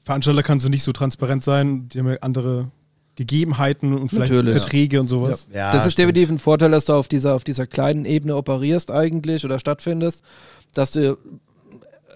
[0.03, 1.89] Veranstalter kannst du nicht so transparent sein.
[1.89, 2.71] Die haben ja andere
[3.17, 4.55] Gegebenheiten und vielleicht Natürlich.
[4.61, 5.49] Verträge und sowas.
[5.55, 6.09] Ja, das ist stimmt.
[6.11, 10.25] definitiv ein Vorteil, dass du auf dieser, auf dieser kleinen Ebene operierst eigentlich oder stattfindest,
[10.73, 11.17] dass du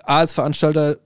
[0.05, 0.97] A, als Veranstalter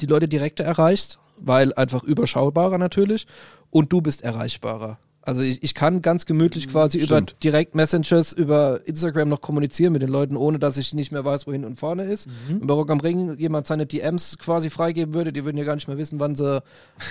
[0.00, 3.26] die Leute direkter erreichst, weil einfach überschaubarer natürlich
[3.70, 4.98] und du bist erreichbarer.
[5.24, 7.36] Also ich, ich kann ganz gemütlich quasi über Stimmt.
[7.44, 11.46] direkt Messages über Instagram noch kommunizieren mit den Leuten, ohne dass ich nicht mehr weiß,
[11.46, 12.28] wohin und vorne ist.
[12.48, 15.76] Wenn bei Rock am Ring jemand seine DMs quasi freigeben würde, die würden ja gar
[15.76, 16.60] nicht mehr wissen, wann sie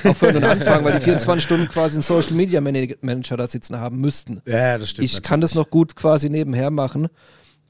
[0.04, 3.78] aufhören und anfangen, weil die 24 Stunden quasi einen Social Media Mana- Manager da sitzen
[3.78, 4.42] haben müssten.
[4.46, 5.06] Ja, das stimmt.
[5.06, 7.08] Ich kann das noch gut quasi nebenher machen.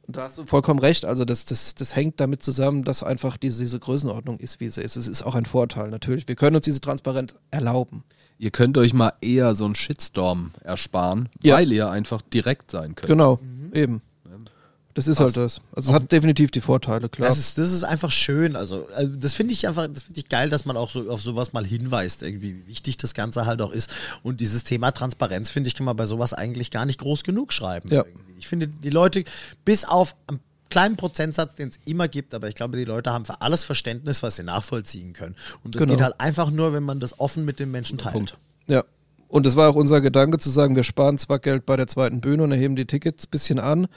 [0.07, 1.05] Und da hast du vollkommen recht.
[1.05, 4.81] Also das, das, das hängt damit zusammen, dass einfach diese, diese Größenordnung ist, wie sie
[4.81, 4.95] ist.
[4.95, 6.27] Es ist auch ein Vorteil natürlich.
[6.27, 8.03] Wir können uns diese Transparenz erlauben.
[8.41, 11.55] Ihr könnt euch mal eher so einen Shitstorm ersparen, Ja.
[11.57, 13.07] weil ihr einfach direkt sein könnt.
[13.07, 13.39] Genau,
[13.71, 14.01] eben.
[14.95, 15.61] Das ist halt das.
[15.75, 17.29] Also es hat definitiv die Vorteile, klar.
[17.29, 18.55] Das ist, das ist einfach schön.
[18.55, 21.21] Also, also das finde ich einfach, das finde ich geil, dass man auch so auf
[21.21, 23.91] sowas mal hinweist, irgendwie, wie wichtig das Ganze halt auch ist.
[24.23, 27.53] Und dieses Thema Transparenz, finde ich, kann man bei sowas eigentlich gar nicht groß genug
[27.53, 27.89] schreiben.
[27.89, 28.03] Ja.
[28.05, 28.33] irgendwie.
[28.39, 29.23] Ich finde, die Leute,
[29.63, 30.39] bis auf einen
[30.71, 34.23] kleinen Prozentsatz, den es immer gibt, aber ich glaube, die Leute haben für alles Verständnis,
[34.23, 35.35] was sie nachvollziehen können.
[35.63, 35.93] Und das Genau.
[35.93, 38.13] geht halt einfach nur, wenn man das offen mit den Menschen teilt.
[38.13, 38.37] Punkt.
[38.65, 38.83] Ja.
[39.27, 42.19] Und es war auch unser Gedanke zu sagen, wir sparen zwar Geld bei der zweiten
[42.19, 43.87] Bühne und erheben die Tickets ein bisschen an,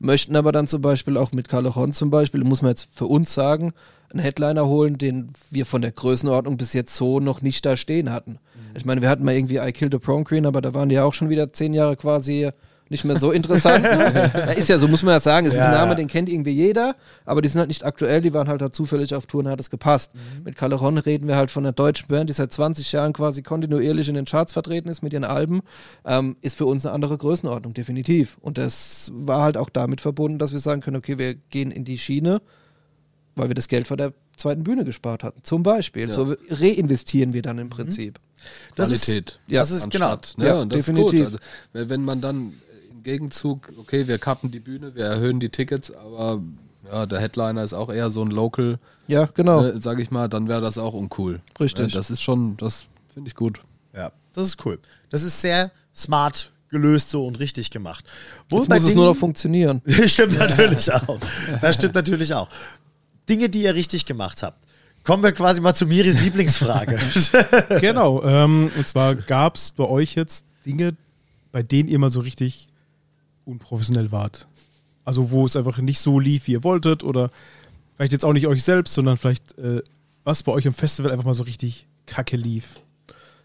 [0.00, 3.32] möchten aber dann zum Beispiel auch mit Callejon zum Beispiel, muss man jetzt für uns
[3.34, 3.72] sagen,
[4.10, 8.10] einen Headliner holen, den wir von der Größenordnung bis jetzt so noch nicht da stehen
[8.10, 8.38] hatten.
[8.74, 10.96] Ich meine, wir hatten mal irgendwie I Killed a Prom Queen, aber da waren die
[10.96, 12.50] ja auch schon wieder zehn Jahre quasi
[12.90, 13.82] nicht mehr so interessant.
[13.84, 14.30] ne?
[14.34, 15.46] ja, ist ja so, muss man ja sagen.
[15.46, 15.94] Es ist ein Ja, Name, ja.
[15.96, 19.14] den kennt irgendwie jeder, aber die sind halt nicht aktuell, die waren halt da zufällig
[19.14, 20.10] auf Tour und hat es gepasst.
[20.44, 24.08] Mit Callejon reden wir halt von einer deutschen Band, die seit 20 Jahren quasi kontinuierlich
[24.08, 25.60] in den Charts vertreten ist mit ihren Alben.
[26.04, 28.36] Ähm, ist für uns eine andere Größenordnung, definitiv.
[28.40, 31.84] Und das war halt auch damit verbunden, dass wir sagen können, okay, wir gehen in
[31.84, 32.42] die Schiene,
[33.36, 35.44] weil wir das Geld von der zweiten Bühne gespart hatten.
[35.44, 36.08] Zum Beispiel.
[36.08, 36.14] Ja.
[36.14, 38.18] So reinvestieren wir dann im Prinzip.
[38.74, 39.28] Das Qualität.
[39.30, 40.06] Ist, Ja, das ist genau.
[40.12, 40.46] anstatt, Ne?
[40.46, 41.20] Ja, und das definitiv.
[41.20, 41.40] ist gut.
[41.74, 42.54] Also, wenn man dann
[43.00, 46.40] im Gegenzug, okay, wir cutten die Bühne, wir erhöhen die Tickets, aber
[46.90, 48.78] ja, der Headliner ist auch eher so ein Local,
[49.08, 49.64] Ja, genau.
[49.64, 51.40] äh, sag ich mal, dann wäre das auch uncool.
[51.58, 51.92] Richtig.
[51.92, 53.60] Ja, das ist schon, das finde ich gut.
[53.94, 54.78] Ja, das ist cool.
[55.08, 58.04] Das ist sehr smart gelöst so und richtig gemacht.
[58.48, 59.82] Wo Jetzt muss es nur Dingen- noch funktionieren.
[60.06, 61.18] stimmt natürlich auch.
[61.60, 62.48] Das stimmt natürlich auch.
[63.28, 64.62] Dinge, die ihr richtig gemacht habt.
[65.04, 66.98] Kommen wir quasi mal zu Miris Lieblingsfrage.
[67.80, 68.22] Genau.
[68.22, 70.94] Ähm, und zwar gab es bei euch jetzt Dinge,
[71.52, 72.68] bei denen ihr mal so richtig
[73.50, 74.46] unprofessionell wart.
[75.04, 77.30] Also wo es einfach nicht so lief, wie ihr wolltet oder
[77.96, 79.82] vielleicht jetzt auch nicht euch selbst, sondern vielleicht äh,
[80.24, 82.80] was bei euch im Festival einfach mal so richtig kacke lief.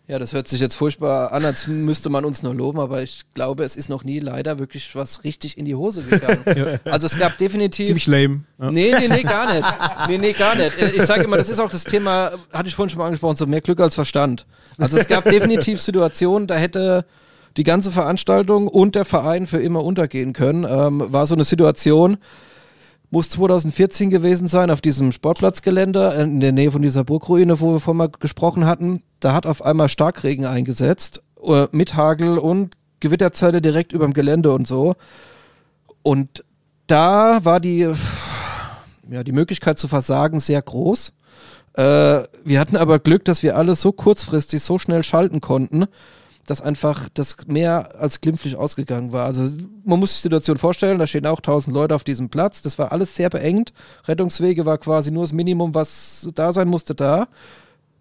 [0.07, 3.21] Ja, das hört sich jetzt furchtbar an, als müsste man uns nur loben, aber ich
[3.33, 6.79] glaube, es ist noch nie leider wirklich was richtig in die Hose gegangen.
[6.85, 7.87] Also es gab definitiv.
[7.87, 8.43] Ziemlich lame.
[8.59, 8.69] Ja.
[8.69, 9.67] Nee, nee, nee, gar nicht.
[10.07, 10.79] Nee, nee, gar nicht.
[10.79, 13.47] Ich sage immer, das ist auch das Thema, hatte ich vorhin schon mal angesprochen, so
[13.47, 14.45] mehr Glück als Verstand.
[14.77, 17.05] Also es gab definitiv Situationen, da hätte
[17.57, 20.65] die ganze Veranstaltung und der Verein für immer untergehen können.
[20.69, 22.17] Ähm, war so eine Situation,
[23.11, 27.79] muss 2014 gewesen sein, auf diesem Sportplatzgelände in der Nähe von dieser Burgruine, wo wir
[27.79, 29.01] vorhin mal gesprochen hatten.
[29.19, 34.51] Da hat auf einmal Starkregen eingesetzt, äh, mit Hagel und Gewitterzelle direkt über dem Gelände
[34.51, 34.95] und so.
[36.01, 36.43] Und
[36.87, 37.89] da war die,
[39.09, 41.13] ja, die Möglichkeit zu versagen sehr groß.
[41.73, 45.85] Äh, wir hatten aber Glück, dass wir alles so kurzfristig, so schnell schalten konnten,
[46.47, 49.25] dass einfach das mehr als glimpflich ausgegangen war.
[49.25, 49.49] Also
[49.83, 52.61] man muss sich die Situation vorstellen, da stehen auch tausend Leute auf diesem Platz.
[52.61, 53.73] Das war alles sehr beengt.
[54.07, 57.27] Rettungswege war quasi nur das Minimum, was da sein musste, da.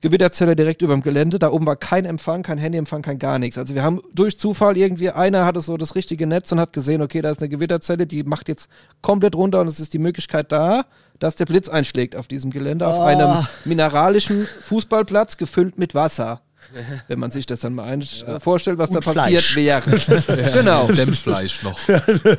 [0.02, 1.38] Gewitterzelle direkt über dem Gelände.
[1.38, 3.56] Da oben war kein Empfang, kein Handyempfang, kein gar nichts.
[3.56, 7.00] Also wir haben durch Zufall irgendwie, einer hatte so das richtige Netz und hat gesehen,
[7.00, 8.68] okay, da ist eine Gewitterzelle, die macht jetzt
[9.00, 10.84] komplett runter und es ist die Möglichkeit da,
[11.20, 13.06] dass der Blitz einschlägt auf diesem Gelände, auf Ah.
[13.06, 16.42] einem mineralischen Fußballplatz gefüllt mit Wasser.
[17.08, 19.56] Wenn man sich das dann mal ein äh, vorstellt, was Und da passiert Fleisch.
[19.56, 20.52] wäre.
[20.52, 20.86] genau.
[20.92, 21.78] Dämpffleisch noch.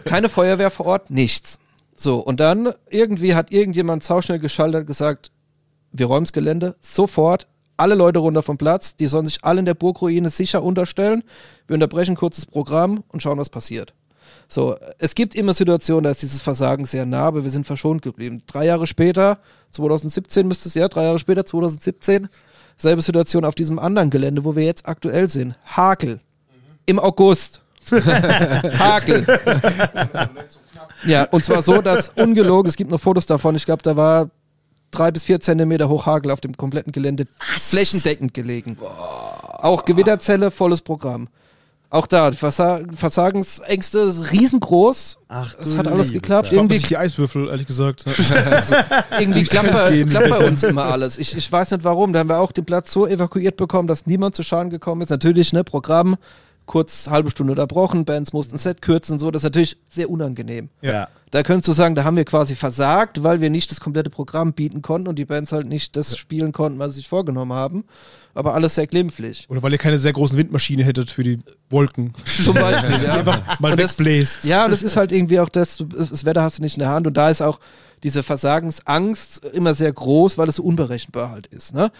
[0.05, 1.59] Keine Feuerwehr vor Ort, nichts.
[1.95, 5.31] So, und dann irgendwie hat irgendjemand sauschnell geschaltet und gesagt,
[5.91, 7.47] wir räumen das Gelände sofort,
[7.77, 11.23] alle Leute runter vom Platz, die sollen sich alle in der Burgruine sicher unterstellen.
[11.67, 13.93] Wir unterbrechen kurz das Programm und schauen, was passiert.
[14.47, 18.01] So, es gibt immer Situationen, da ist dieses Versagen sehr nah, aber wir sind verschont
[18.01, 18.43] geblieben.
[18.45, 19.39] Drei Jahre später,
[19.71, 22.27] 2017 müsste es ja, drei Jahre später, 2017,
[22.77, 25.55] selbe Situation auf diesem anderen Gelände, wo wir jetzt aktuell sind.
[25.65, 26.19] Hakel.
[26.85, 27.61] Im August.
[27.91, 29.25] Hakel.
[31.05, 34.29] Ja, und zwar so, dass ungelogen, es gibt noch Fotos davon, ich glaube, da war
[34.91, 38.77] drei bis vier Zentimeter hoch Hagel auf dem kompletten Gelände flächendeckend gelegen.
[38.81, 41.27] Auch Gewitterzelle, volles Programm.
[41.95, 45.17] Auch da, die Versa Versagensängste ist riesengroß.
[45.29, 46.47] Ach, es hat alles geklappt.
[46.47, 46.57] Zeit.
[46.57, 48.03] Irgendwie Irgendwie, die Eiswürfel, ehrlich gesagt.
[49.17, 51.17] irgendwie Durchs klappt bei, klappt bei uns immer alles.
[51.17, 52.11] Ich, ich weiß nicht warum.
[52.11, 55.09] Da haben wir auch den Platz so evakuiert bekommen, dass niemand zu Schaden gekommen ist.
[55.09, 56.17] Natürlich, ne, Programm,
[56.65, 59.29] kurz halbe Stunde unterbrochen, Bands mussten Set kürzen und so.
[59.31, 60.69] Das ist natürlich sehr unangenehm.
[60.81, 61.07] Ja.
[61.31, 64.53] Da könntest du sagen, da haben wir quasi versagt, weil wir nicht das komplette Programm
[64.53, 67.83] bieten konnten und die Bands halt nicht das spielen konnten, was sie sich vorgenommen haben.
[68.33, 69.45] Aber alles sehr glimpflich.
[69.49, 71.39] Oder weil ihr keine sehr großen Windmaschine hättet für die
[71.69, 72.13] Wolken.
[72.25, 73.13] Zum Beispiel, ja.
[73.15, 74.43] Einfach mal Und das- wegbläst.
[74.45, 76.89] Ja, und das ist halt irgendwie auch das, das Wetter hast du nicht in der
[76.89, 77.59] Hand und da ist auch
[78.03, 81.73] diese Versagensangst immer sehr groß, weil es so unberechenbar halt ist.
[81.73, 81.91] Ne?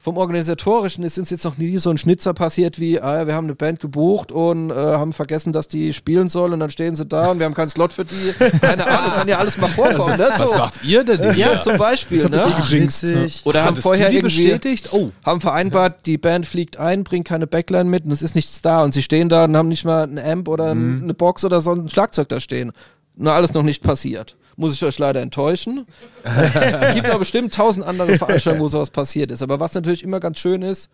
[0.00, 3.34] Vom Organisatorischen ist uns jetzt noch nie so ein Schnitzer passiert wie, ah, ja, wir
[3.34, 6.94] haben eine Band gebucht und äh, haben vergessen, dass die spielen soll und dann stehen
[6.94, 8.32] sie da und wir haben keinen Slot für die.
[8.60, 10.16] Keine Ahnung, kann ja alles mal vorkommen.
[10.16, 10.28] Ne?
[10.36, 10.56] Was So.
[10.56, 11.46] macht ihr denn hier?
[11.54, 12.26] Ja, zum Beispiel.
[12.28, 12.40] Ne?
[12.42, 13.42] Ach, witzig.
[13.44, 14.90] Oder haben Hattest vorher irgendwie bestätigt?
[14.92, 15.10] Oh.
[15.24, 18.84] haben vereinbart, die Band fliegt ein, bringt keine Backline mit und es ist nichts da
[18.84, 21.00] und sie stehen da und haben nicht mal einen Amp oder Mhm.
[21.02, 22.70] eine Box oder so ein Schlagzeug da stehen.
[23.16, 24.36] Na, alles noch nicht passiert.
[24.58, 25.86] Muss ich euch leider enttäuschen.
[26.92, 29.40] Gibt aber bestimmt tausend andere Veranstaltungen, wo sowas passiert ist.
[29.40, 30.90] Aber was natürlich immer ganz schön ist,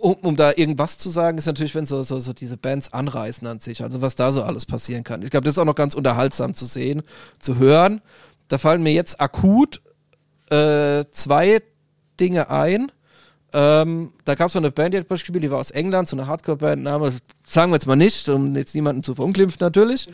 [0.00, 3.48] um, um da irgendwas zu sagen, ist natürlich, wenn so, so, so diese Bands anreißen
[3.48, 3.82] an sich.
[3.82, 5.22] Also was da so alles passieren kann.
[5.22, 7.02] Ich glaube, das ist auch noch ganz unterhaltsam zu sehen,
[7.40, 8.00] zu hören.
[8.46, 9.82] Da fallen mir jetzt akut
[10.50, 11.62] äh, zwei
[12.20, 12.92] Dinge ein.
[13.52, 16.26] Ähm, da gab es eine Band, die hat gespielt, die war aus England, so eine
[16.26, 17.12] Hardcore-Band, Name
[17.44, 20.08] sagen wir jetzt mal nicht, um jetzt niemanden zu verunglimpfen natürlich.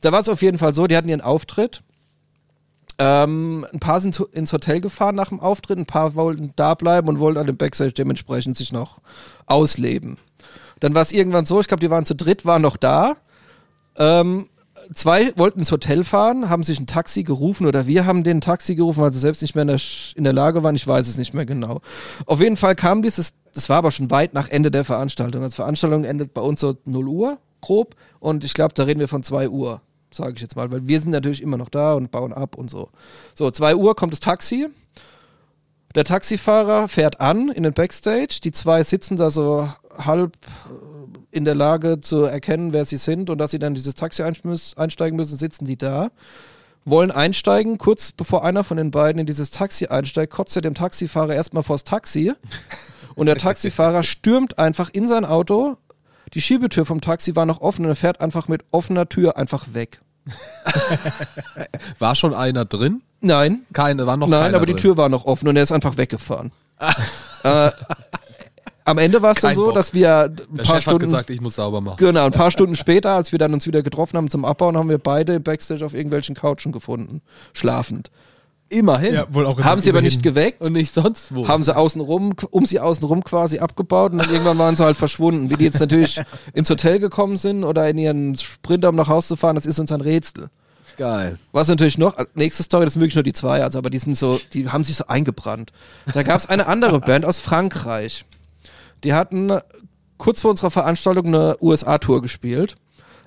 [0.00, 1.82] Da war es auf jeden Fall so, die hatten ihren Auftritt.
[2.98, 7.08] Ähm, ein paar sind ins Hotel gefahren nach dem Auftritt, ein paar wollten da bleiben
[7.08, 9.00] und wollten an dem Backstage dementsprechend sich noch
[9.46, 10.16] ausleben.
[10.80, 13.16] Dann war es irgendwann so, ich glaube, die waren zu dritt, waren noch da.
[13.96, 14.48] Ähm,
[14.92, 18.74] zwei wollten ins Hotel fahren, haben sich ein Taxi gerufen oder wir haben den Taxi
[18.74, 19.80] gerufen, weil sie selbst nicht mehr in der,
[20.14, 20.76] in der Lage waren.
[20.76, 21.80] Ich weiß es nicht mehr genau.
[22.26, 25.42] Auf jeden Fall kam dieses, das war aber schon weit nach Ende der Veranstaltung.
[25.42, 27.94] Also Veranstaltung endet bei uns so 0 Uhr, grob.
[28.20, 29.80] Und ich glaube, da reden wir von 2 Uhr,
[30.10, 32.70] sage ich jetzt mal, weil wir sind natürlich immer noch da und bauen ab und
[32.70, 32.90] so.
[33.34, 34.68] So, 2 Uhr kommt das Taxi.
[35.94, 38.40] Der Taxifahrer fährt an in den Backstage.
[38.44, 40.36] Die zwei sitzen da so halb
[41.30, 44.22] in der Lage zu erkennen, wer sie sind und dass sie dann in dieses Taxi
[44.22, 46.08] einsteigen müssen, sitzen die da,
[46.84, 47.78] wollen einsteigen.
[47.78, 51.62] Kurz bevor einer von den beiden in dieses Taxi einsteigt, kotzt er dem Taxifahrer erstmal
[51.62, 52.32] vors Taxi
[53.14, 55.76] und der Taxifahrer stürmt einfach in sein Auto.
[56.34, 59.66] Die Schiebetür vom Taxi war noch offen und er fährt einfach mit offener Tür einfach
[59.72, 60.00] weg.
[61.98, 63.02] War schon einer drin?
[63.20, 64.82] Nein, Keine, war noch Nein, aber die drin.
[64.82, 66.52] Tür war noch offen und er ist einfach weggefahren.
[67.42, 67.70] äh,
[68.88, 69.74] am Ende war es dann so, Bock.
[69.74, 71.96] dass wir ein Der paar Chef hat Stunden gesagt, ich muss sauber machen.
[71.98, 74.88] Genau, ein paar Stunden später, als wir dann uns wieder getroffen haben zum Abbauen, haben
[74.88, 77.20] wir beide Backstage auf irgendwelchen Couchen gefunden,
[77.52, 78.10] schlafend.
[78.70, 79.14] Immerhin.
[79.14, 80.16] Ja, wohl auch gesagt, haben sie aber immerhin.
[80.18, 81.48] nicht geweckt, Und nicht sonst wo.
[81.48, 85.48] haben sie außenrum, um sie außenrum quasi abgebaut und dann irgendwann waren sie halt verschwunden.
[85.48, 86.20] Wie die jetzt natürlich
[86.52, 89.78] ins Hotel gekommen sind oder in ihren Sprinter, um nach Hause zu fahren, das ist
[89.78, 90.48] uns ein Rätsel.
[90.98, 91.38] Geil.
[91.52, 94.18] Was natürlich noch, nächste Story, das sind wirklich nur die zwei, also aber die sind
[94.18, 95.72] so, die haben sich so eingebrannt.
[96.12, 98.26] Da gab es eine andere Band aus Frankreich.
[99.04, 99.52] Die hatten
[100.16, 102.76] kurz vor unserer Veranstaltung eine USA-Tour gespielt.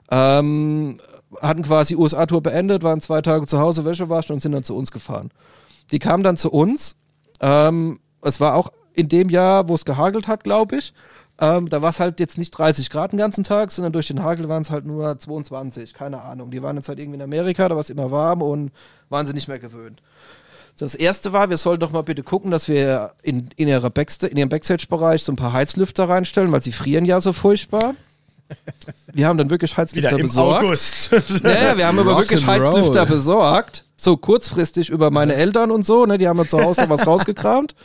[0.09, 0.99] Ähm,
[1.41, 4.76] hatten quasi USA-Tour beendet, waren zwei Tage zu Hause, Wäsche waschen und sind dann zu
[4.76, 5.32] uns gefahren.
[5.91, 6.95] Die kamen dann zu uns.
[7.39, 10.93] Ähm, es war auch in dem Jahr, wo es gehagelt hat, glaube ich.
[11.39, 14.22] Ähm, da war es halt jetzt nicht 30 Grad den ganzen Tag, sondern durch den
[14.22, 16.51] Hagel waren es halt nur 22, keine Ahnung.
[16.51, 18.72] Die waren jetzt halt irgendwie in Amerika, da war es immer warm und
[19.09, 20.01] waren sie nicht mehr gewöhnt.
[20.82, 24.25] Das erste war, wir sollen doch mal bitte gucken, dass wir in, in, ihrer Backsta
[24.25, 27.93] in ihrem Backstage-Bereich so ein paar Heizlüfter reinstellen, weil sie frieren ja so furchtbar.
[29.13, 30.63] Wir haben dann wirklich Heizlüfter Wieder im besorgt.
[30.63, 31.11] August.
[31.43, 32.45] Ja, ja, wir haben aber wirklich.
[32.45, 33.86] Heizlüfter besorgt.
[33.95, 36.17] So kurzfristig über meine Eltern und so, ne?
[36.17, 37.75] Die haben mir zu Hause noch was rausgekramt.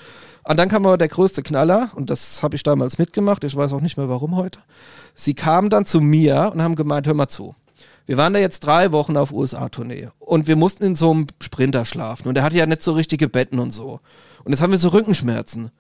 [0.45, 3.73] Und dann kam aber der größte Knaller, und das habe ich damals mitgemacht, ich weiß
[3.75, 4.61] auch nicht mehr warum heute.
[5.15, 7.55] Sie kamen dann zu mir und haben gemeint, hör mal zu.
[8.07, 11.85] Wir waren da jetzt drei Wochen auf USA-Tournee und wir mussten in so einem Sprinter
[11.85, 14.01] schlafen und er hatte ja nicht so richtige Betten und so.
[14.45, 15.71] Und jetzt haben wir so Rückenschmerzen.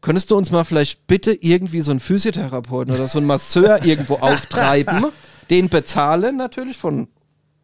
[0.00, 4.14] Könntest du uns mal vielleicht bitte irgendwie so einen Physiotherapeuten oder so einen Masseur irgendwo
[4.14, 5.06] auftreiben,
[5.50, 7.08] den bezahlen natürlich von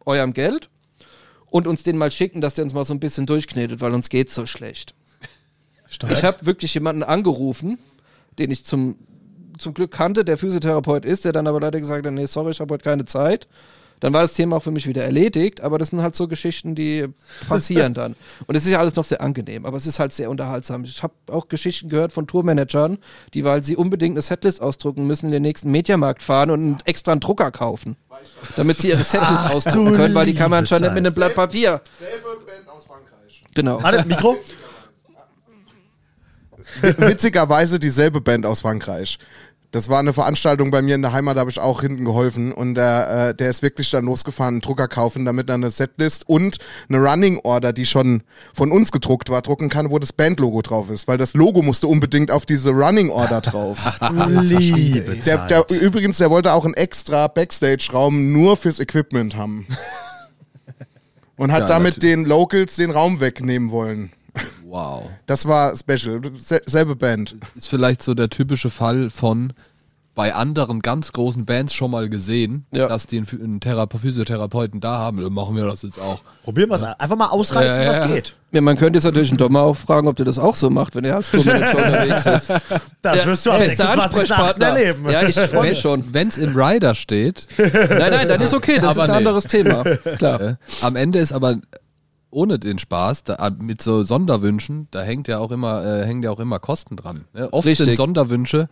[0.05, 0.69] eurem Geld
[1.45, 4.09] und uns den mal schicken, dass der uns mal so ein bisschen durchknetet, weil uns
[4.09, 4.95] geht's so schlecht.
[5.87, 6.11] Stark.
[6.11, 7.79] Ich habe wirklich jemanden angerufen,
[8.37, 8.99] den ich zum,
[9.57, 12.59] zum Glück kannte, der Physiotherapeut ist, der dann aber leider gesagt hat, nee, sorry, ich
[12.59, 13.47] habe heute keine Zeit.
[13.99, 16.75] Dann war das Thema auch für mich wieder erledigt, aber das sind halt so Geschichten,
[16.75, 17.07] die
[17.47, 18.15] passieren dann.
[18.47, 20.83] Und es ist ja alles noch sehr angenehm, aber es ist halt sehr unterhaltsam.
[20.83, 22.97] Ich habe auch Geschichten gehört von Tourmanagern,
[23.33, 26.77] die, weil sie unbedingt eine Setlist ausdrucken müssen, in den nächsten Mediamarkt fahren und einen
[26.85, 27.97] extra einen Drucker kaufen,
[28.55, 31.13] damit sie ihre Setlist ausdrucken können, weil die kann man anscheinend nicht mit einem.
[31.13, 31.81] Blatt Papier.
[31.99, 33.41] Selbe Band aus Frankreich.
[33.53, 33.83] Genau.
[33.83, 34.37] Warte, Mikro?
[36.81, 39.17] Witzigerweise dieselbe Band aus Frankreich.
[39.71, 42.51] Das war eine Veranstaltung bei mir in der Heimat, da habe ich auch hinten geholfen.
[42.51, 46.27] Und der, äh, der ist wirklich dann losgefahren, einen Drucker kaufen, damit er eine Setlist
[46.27, 46.57] und
[46.87, 50.89] eine Running Order, die schon von uns gedruckt war, drucken kann, wo das Bandlogo drauf
[50.89, 51.07] ist.
[51.07, 53.77] Weil das Logo musste unbedingt auf diese Running Order drauf.
[54.11, 59.67] Liebe Der, der, übrigens, der wollte auch einen extra Backstage-Raum nur fürs Equipment haben.
[61.35, 62.15] Und hat Ja, damit natürlich.
[62.15, 64.11] den Locals den Raum wegnehmen wollen.
[64.65, 65.09] Wow.
[65.25, 66.21] Das war special.
[66.35, 67.35] Se selbe Band.
[67.55, 69.53] Ist vielleicht so der typische Fall von
[70.15, 72.89] bei anderen ganz großen Bands schon mal gesehen, Ja.
[72.89, 75.21] dass die einen, Thera Physiotherapeuten da haben.
[75.21, 76.19] Dann machen wir das jetzt auch.
[76.43, 78.35] Probieren wir es einfach mal ausreizen, Ja, ja, was geht.
[78.51, 80.93] Ja, man könnte jetzt natürlich einen Dommer auch fragen, ob der das auch so macht,
[80.95, 82.61] wenn er als Tourmanager unterwegs ist.
[83.01, 83.97] Das wirst du am Er ist der 26.8.
[83.97, 84.65] Ansprechpartner.
[84.67, 85.09] erleben.
[85.09, 86.13] Ja, ich freue mich schon.
[86.13, 89.15] Wenn es im Rider steht, Nein, nein, dann ist okay, das Aber ist ein nee.
[89.17, 89.83] anderes Thema.
[90.17, 90.41] Klar.
[90.41, 91.59] äh, am Ende ist aber
[92.31, 96.31] ohne den Spaß, da, mit so Sonderwünschen, da hängt ja auch immer, äh, hängen ja
[96.31, 97.25] auch immer Kosten dran.
[97.33, 97.51] Ne?
[97.51, 97.87] Oft Richtig.
[97.87, 98.69] sind Sonderwünsche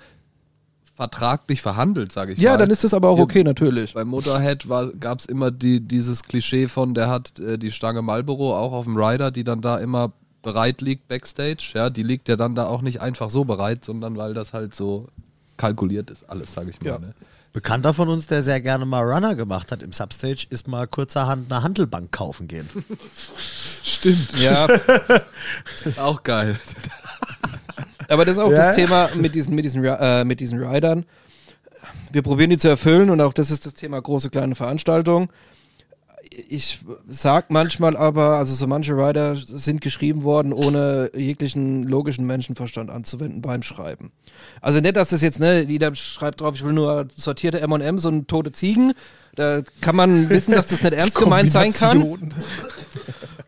[0.96, 2.44] vertraglich verhandelt, sage ich mal.
[2.44, 3.94] Ja, dann ist das aber auch Ja, okay, natürlich.
[3.94, 4.66] Bei Motorhead
[5.00, 8.86] gab es immer die, dieses Klischee von, der hat äh, die Stange Marlboro auch auf
[8.86, 11.74] dem Rider, die dann da immer bereit liegt backstage.
[11.76, 14.74] Ja, die liegt ja dann da auch nicht einfach so bereit, sondern weil das halt
[14.74, 15.08] so
[15.58, 16.88] kalkuliert ist, alles, sage ich mal.
[16.88, 17.00] Ja.
[17.00, 17.14] Ne?
[17.58, 21.52] Bekannter von uns, der sehr gerne mal Runner gemacht hat im Substage, ist mal kurzerhand
[21.52, 22.70] eine Handelbank kaufen gehen.
[23.84, 24.38] Stimmt.
[24.40, 24.68] Ja,
[25.98, 26.56] Auch geil.
[28.10, 28.58] aber das ist auch Ja.
[28.58, 31.00] das Thema mit diesen, mit, diesen, äh, mit diesen Riders.
[32.12, 35.30] Wir probieren die zu erfüllen und auch das ist das Thema große, kleine Veranstaltungen.
[36.50, 42.92] Ich sag manchmal aber, also so manche Rider sind geschrieben worden, ohne jeglichen logischen Menschenverstand
[42.92, 44.12] anzuwenden beim Schreiben.
[44.62, 48.28] Also nicht, dass das jetzt, ne, jeder schreibt drauf, ich will nur sortierte M&M's und
[48.28, 48.94] tote Ziegen.
[49.36, 52.34] Da kann man wissen, dass das nicht ernst gemeint sein kann.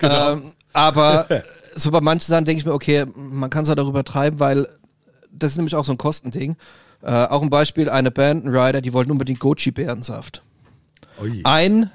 [0.02, 1.28] Ähm, aber
[1.76, 4.66] so bei manchen Sachen denke ich mir, okay, man kann es halt darüber treiben, weil
[5.30, 6.56] das ist nämlich auch so ein Kostending.
[7.02, 10.42] Äh, auch ein Beispiel, eine Band, ein Rider, die wollten unbedingt Goji-Beerensaft.
[11.44, 11.92] Ein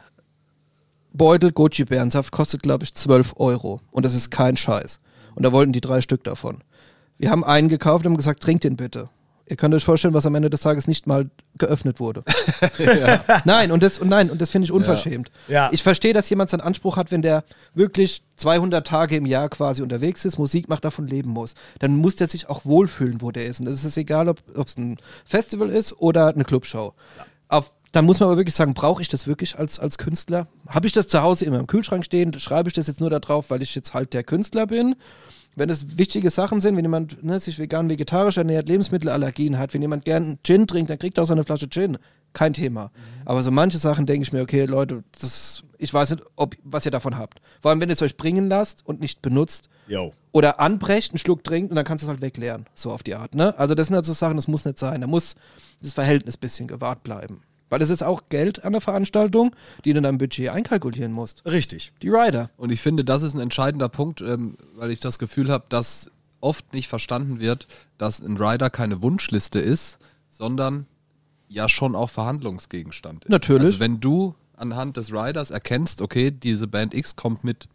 [1.14, 3.80] Beutel Goji-Beerensaft kostet, glaube ich, 12 Euro.
[3.90, 5.00] Und das ist kein Scheiß.
[5.34, 6.62] Und da wollten die drei Stück davon.
[7.18, 9.08] Wir haben einen gekauft und haben gesagt, trinkt den bitte.
[9.46, 12.22] Ihr könnt euch vorstellen, was am Ende des Tages nicht mal geöffnet wurde.
[13.44, 15.30] Nein, und das, und nein, und das finde ich unverschämt.
[15.48, 15.68] Ja.
[15.70, 17.44] Ich verstehe, dass jemand seinen Anspruch hat, wenn der
[17.74, 21.54] wirklich 200 Tage im Jahr quasi unterwegs ist, Musik macht, davon leben muss.
[21.78, 23.60] Dann muss der sich auch wohlfühlen, wo der ist.
[23.60, 24.96] Und es ist egal, ob es ein
[25.26, 26.94] Festival ist oder eine Clubshow.
[27.48, 30.48] Auf, dann muss man aber wirklich sagen, brauche ich das wirklich als, als Künstler?
[30.66, 32.36] Habe ich das zu Hause immer im Kühlschrank stehen?
[32.40, 34.96] Schreibe ich das jetzt nur da drauf, weil ich jetzt halt der Künstler bin?
[35.54, 39.80] Wenn es wichtige Sachen sind, wenn jemand ne, sich vegan, vegetarisch ernährt, Lebensmittelallergien hat, wenn
[39.80, 41.98] jemand gern Gin trinkt, dann kriegt er auch seine Flasche Gin.
[42.32, 42.90] Kein Thema.
[43.24, 46.84] Aber so manche Sachen denke ich mir, okay, Leute, das, ich weiß nicht, ob, was
[46.84, 47.40] ihr davon habt.
[47.62, 50.12] Vor allem, wenn ihr es euch bringen lasst und nicht benutzt Yo.
[50.32, 52.66] oder anbrecht, einen Schluck trinkt und dann kannst du es halt wegleeren.
[52.74, 53.36] So auf die Art.
[53.36, 53.56] Ne?
[53.56, 55.00] Also das sind halt so Sachen, das muss nicht sein.
[55.00, 55.36] Da muss
[55.80, 57.40] das Verhältnis ein bisschen gewahrt bleiben.
[57.70, 59.54] Weil das ist auch Geld an der Veranstaltung,
[59.84, 61.44] die du in deinem Budget einkalkulieren musst.
[61.46, 61.92] Richtig.
[62.02, 62.50] Die Rider.
[62.56, 66.10] Und ich finde, das ist ein entscheidender Punkt, ähm, weil ich das Gefühl habe, dass
[66.40, 67.66] oft nicht verstanden wird,
[67.98, 69.98] dass ein Rider keine Wunschliste ist,
[70.28, 70.86] sondern
[71.48, 73.30] ja schon auch Verhandlungsgegenstand ist.
[73.30, 73.64] Natürlich.
[73.68, 77.68] Also wenn du anhand des Riders erkennst, okay, diese Band X kommt mit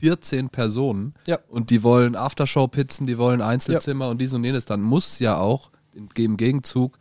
[0.00, 1.38] 14 Personen Ja.
[1.48, 5.70] und die wollen Aftershow-Pizzen, die wollen Einzelzimmer und dies und jenes, dann muss ja auch
[5.94, 6.98] im Gegenzug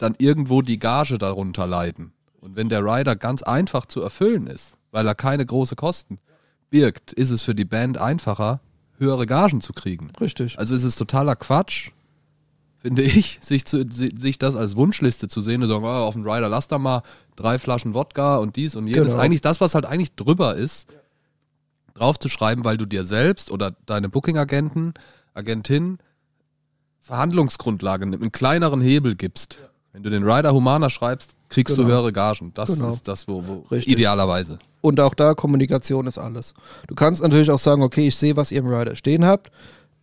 [0.00, 2.12] dann irgendwo die Gage darunter leiden.
[2.40, 6.18] Und wenn der Rider ganz einfach zu erfüllen ist, weil er keine große Kosten
[6.70, 8.60] birgt, ist es für die Band einfacher,
[8.98, 10.10] höhere Gagen zu kriegen.
[10.20, 10.58] Richtig.
[10.58, 11.90] Also ist es totaler Quatsch,
[12.78, 16.14] finde ich, sich, zu, si- sich das als Wunschliste zu sehen und sagen, oh, auf
[16.14, 17.02] dem Rider lass da mal
[17.36, 19.12] drei Flaschen Wodka und dies und jenes.
[19.12, 19.18] Genau.
[19.22, 20.88] Eigentlich das, was halt eigentlich drüber ist,
[21.94, 24.94] draufzuschreiben, weil du dir selbst oder deine Booking-Agenten,
[25.34, 25.98] Agentin
[27.00, 29.58] Verhandlungsgrundlage, einen kleineren Hebel gibst.
[29.92, 31.88] Wenn du den Rider humaner schreibst, kriegst Genau.
[31.88, 32.52] du höhere Gagen.
[32.54, 32.90] Das Genau.
[32.90, 34.58] ist das, wo, wo idealerweise.
[34.80, 36.54] Und auch da, Kommunikation ist alles.
[36.86, 39.50] Du kannst natürlich auch sagen, okay, ich sehe, was ihr im Rider stehen habt.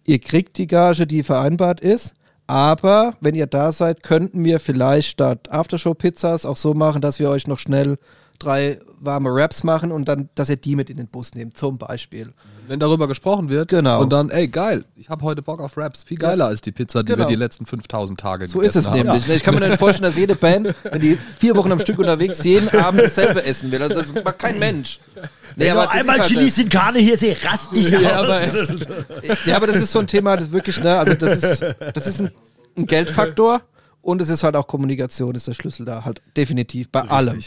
[0.03, 2.13] Ihr kriegt die Gage, die vereinbart ist.
[2.47, 7.29] Aber wenn ihr da seid, könnten wir vielleicht statt Aftershow-Pizzas auch so machen, dass wir
[7.29, 7.97] euch noch schnell
[8.39, 11.77] drei warme Raps machen und dann, dass ihr die mit in den Bus nehmt, zum
[11.77, 12.33] Beispiel.
[12.67, 14.01] Wenn darüber gesprochen wird Genau.
[14.01, 16.03] und dann, ey, geil, ich habe heute Bock auf Raps.
[16.03, 17.19] Viel geiler als die Pizza, die Genau.
[17.23, 19.07] wir die letzten 5000 Tage So ist gegessen es haben.
[19.07, 19.29] nämlich.
[19.29, 22.43] Ich kann mir nicht vorstellen, dass jede Band, wenn die vier Wochen am Stück unterwegs
[22.43, 23.81] jeden Abend dasselbe essen will.
[23.81, 24.99] Also das macht kein Mensch.
[25.55, 26.55] Nee, Wenn aber einmal ist halt Chili das.
[26.55, 28.27] sin Carne hier sehe, rast ich Ja, aus.
[28.27, 28.41] aber-
[29.45, 32.21] Ja, aber das ist so ein Thema, das wirklich, ne, also das ist, das ist
[32.21, 32.31] ein,
[32.75, 33.61] ein Geldfaktor
[34.01, 37.41] und es ist halt auch Kommunikation, ist der Schlüssel da halt definitiv bei allem.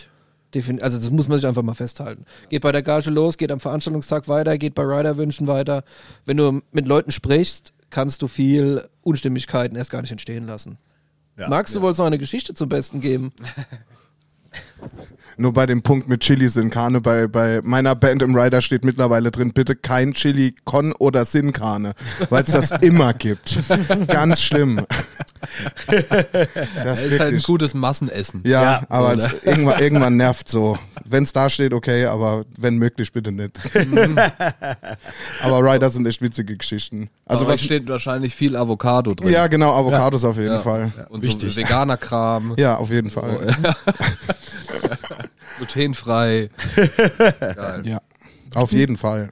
[0.55, 2.25] Defin also das muss man sich einfach mal festhalten.
[2.49, 5.85] Geht bei der Gage los, geht am Veranstaltungstag weiter, geht bei Riderwünschen weiter.
[6.25, 10.79] Wenn du mit Leuten sprichst, kannst du viel Unstimmigkeiten erst gar nicht entstehen lassen.
[11.49, 13.33] Max, du wolltest noch eine Geschichte zum Besten geben.
[15.41, 18.85] Nur bei dem Punkt mit Chili Sin Carne, bei, bei meiner Band im Rider steht
[18.85, 21.95] mittlerweile drin, bitte kein Chili Con oder Sin Carne,
[22.29, 23.59] weil es das immer gibt.
[24.09, 24.85] Ganz schlimm.
[26.85, 28.43] Das Es ist halt ein gutes Massenessen.
[28.45, 30.77] Ja, Ja, aber es, irgendwann, irgendwann nervt so.
[31.07, 33.53] Wenn es da steht, okay, aber wenn möglich, bitte nicht.
[35.43, 37.09] aber Rider sind echt witzige Geschichten.
[37.25, 39.31] Also da was, steht wahrscheinlich viel Avocado drin.
[39.33, 40.59] ja, genau, Avocados auf jeden Ja.
[40.61, 40.93] Fall.
[41.09, 41.55] Und Wichtig.
[41.55, 43.57] so veganer Kram, Ja, auf jeden Fall.
[45.61, 46.51] Glutenfrei.
[47.41, 47.83] Geil.
[47.87, 48.01] Ja,
[48.55, 49.31] auf jeden Fall.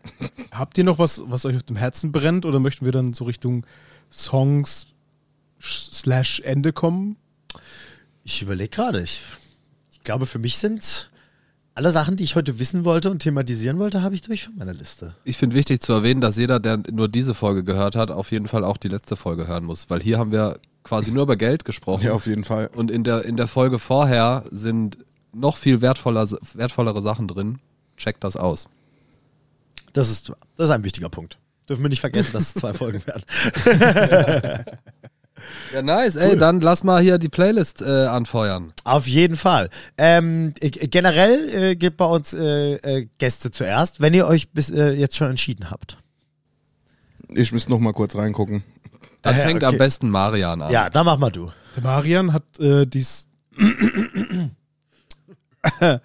[0.50, 3.24] Habt ihr noch was, was euch auf dem Herzen brennt oder möchten wir dann so
[3.24, 3.64] Richtung
[4.10, 4.86] Songs
[5.60, 7.16] slash Ende kommen?
[8.24, 9.02] Ich überlege gerade.
[9.02, 9.22] Ich,
[9.90, 11.10] ich glaube, für mich sind
[11.74, 14.74] alle Sachen, die ich heute wissen wollte und thematisieren wollte, habe ich durch von meiner
[14.74, 15.14] Liste.
[15.24, 18.48] Ich finde wichtig zu erwähnen, dass jeder, der nur diese Folge gehört hat, auf jeden
[18.48, 19.88] Fall auch die letzte Folge hören muss.
[19.88, 22.04] Weil hier haben wir quasi nur über Geld gesprochen.
[22.04, 22.68] Ja, auf jeden Fall.
[22.74, 24.98] Und in der, in der Folge vorher sind
[25.32, 27.58] noch viel wertvoller, wertvollere Sachen drin.
[27.96, 28.68] Checkt das aus.
[29.92, 31.38] Das ist, das ist ein wichtiger Punkt.
[31.68, 34.64] Dürfen wir nicht vergessen, dass es zwei Folgen werden.
[35.72, 36.16] Ja, nice.
[36.16, 38.72] Ey, dann lass mal hier die Playlist äh, anfeuern.
[38.82, 39.70] Auf jeden Fall.
[39.96, 44.68] Ähm, äh, generell äh, gibt bei uns äh, äh, Gäste zuerst, wenn ihr euch bis
[44.70, 45.96] äh, jetzt schon entschieden habt.
[47.28, 48.64] Ich müsste noch mal kurz reingucken.
[49.22, 49.72] Dann Äh, fängt okay.
[49.72, 50.72] am besten Marian an.
[50.72, 51.52] Ja, dann mach mal du.
[51.76, 53.28] Der Marian hat äh, dies.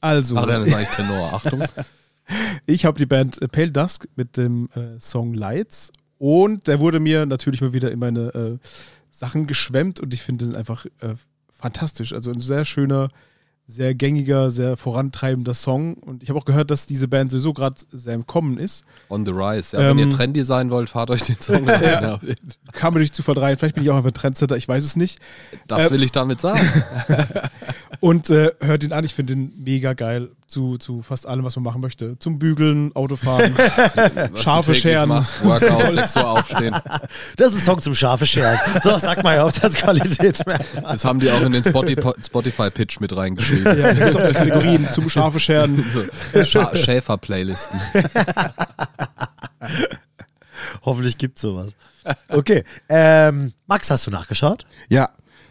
[0.00, 1.32] also, Marian ist eigentlich Tenor.
[1.34, 1.62] Achtung.
[2.66, 7.00] ich habe die Band äh, Pale Dusk mit dem äh, Song Lights und der wurde
[7.00, 8.58] mir natürlich mal wieder in meine äh,
[9.10, 11.14] Sachen geschwemmt und ich finde den einfach äh,
[11.58, 12.12] fantastisch.
[12.12, 13.08] Also ein sehr schöner,
[13.66, 17.76] sehr gängiger, sehr vorantreibender Song und ich habe auch gehört, dass diese Band sowieso gerade
[17.92, 18.84] sehr im Kommen ist.
[19.10, 19.76] On the Rise.
[19.76, 21.82] Ja, wenn Ähm, ihr trendy sein wollt, fahrt euch den Song rein.
[21.82, 22.18] Ja.
[22.72, 24.96] Kam mir durch Zufall rein, vielleicht bin ich auch einfach ein Trendsetter, ich weiß es
[24.96, 25.18] nicht.
[25.66, 26.60] Das Äh, will ich damit sagen.
[28.00, 31.56] Und äh, hört ihn an, ich finde ihn mega geil zu, zu fast allem, was
[31.56, 32.16] man machen möchte.
[32.20, 33.54] Zum Bügeln, Autofahren.
[34.32, 35.08] Was Scharfe Scheren.
[35.08, 36.76] Machst, Workout, 6 Uhr aufstehen.
[37.36, 38.58] Das ist ein Song zum scharfe Scheren.
[38.82, 40.92] So, sag mal ja auf das Qualitätsmerkmal.
[40.92, 43.64] Das haben die auch in den Spotify- Spotify-Pitch mit reingeschrieben.
[43.64, 45.84] ja, da gibt es auch die Kategorien zum scharfe Scheren.
[45.92, 47.80] So, Scha Schäfer-Playlisten.
[50.84, 51.72] Hoffentlich gibt's sowas.
[52.28, 52.64] Okay.
[52.88, 54.64] Ähm, Max, hast du nachgeschaut?
[54.88, 55.10] Ja.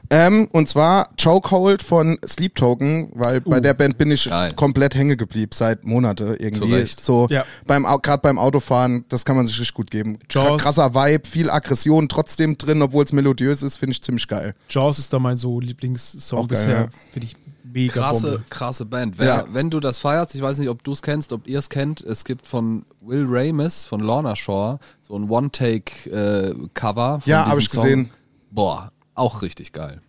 [0.10, 4.54] Ähm, und zwar Chokehold von Sleep Token, weil bei der Band bin ich Geil.
[4.54, 6.70] komplett hängen geblieben seit Monate irgendwie.
[6.70, 7.04] Zu Recht.
[7.04, 7.44] So Ja.
[7.66, 10.20] beim gerade beim Autofahren, das kann man sich richtig gut geben.
[10.30, 10.62] Jaws.
[10.62, 14.54] Krasser Vibe, viel Aggression trotzdem drin, obwohl es melodiös ist, finde ich ziemlich geil.
[14.70, 16.70] Jaws ist da mein so Lieblingssong Auch bisher.
[16.82, 16.88] ja.
[17.12, 17.36] Finde ich
[17.70, 18.44] mega Krasse, Bombe.
[18.50, 19.16] krasse Band.
[19.18, 19.46] Wer, Ja.
[19.52, 22.00] Wenn du das feierst, ich weiß nicht, ob du es kennst, ob ihr es kennt,
[22.02, 27.22] es gibt von Will Ramis, von Lorna Shore, so ein One-Take-Cover.
[27.26, 28.10] Ja, hab ich gesehen.
[28.52, 30.02] Boah, auch richtig geil.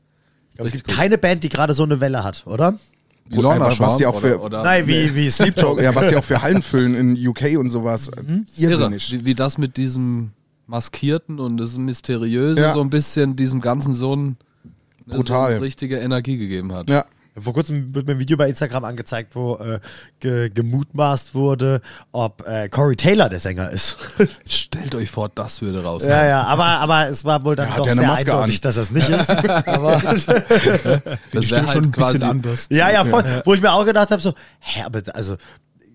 [0.57, 2.75] Aber es gibt keine Band, die gerade so eine Welle hat, oder?
[3.31, 6.41] Was die auch für- oder Nein, wie, wie Sleep Talk, ja, was die auch für
[6.43, 8.09] Hallen füllen in UK und sowas.
[8.09, 9.13] irre, Irrsinnig.
[9.13, 10.31] wie, wie das mit diesem
[10.67, 12.75] Maskierten und das Mysteriöse Ja.
[12.75, 14.37] so ein bisschen diesem Ganzen so ein
[15.07, 15.51] Brutal.
[15.51, 16.89] So eine richtige Energie gegeben hat.
[16.91, 17.05] Ja.
[17.41, 19.81] Vor kurzem wird mir ein Video bei Instagram angezeigt, wo äh,
[20.21, 21.81] ge gemutmaßt wurde,
[22.13, 23.97] ob äh, Corey Taylor der Sänger ist.
[24.47, 26.05] Stellt euch vor, das würde raus.
[26.07, 28.61] ja, ja, aber, aber es war wohl dann Ja, doch ja sehr Maske eindeutig, an.
[28.63, 29.31] dass das nicht ist.
[29.67, 30.01] aber,
[31.33, 32.13] Das wäre schon ein halt quasi.
[32.15, 32.69] bisschen anders.
[32.71, 33.25] ja, ja, voll.
[33.45, 35.37] Wo ich mir auch gedacht habe, so, hä, aber also,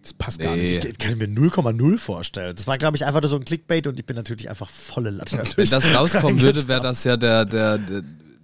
[0.02, 0.76] Das passt gar Nee.
[0.76, 0.86] nicht.
[0.86, 2.56] ich kann mir 0,0 vorstellen.
[2.56, 5.12] Das war, glaube ich, einfach nur so ein Clickbait und ich bin natürlich einfach volle
[5.12, 5.42] Latte.
[5.56, 8.04] Wenn das rauskommen würde, wäre das ja der, der, der,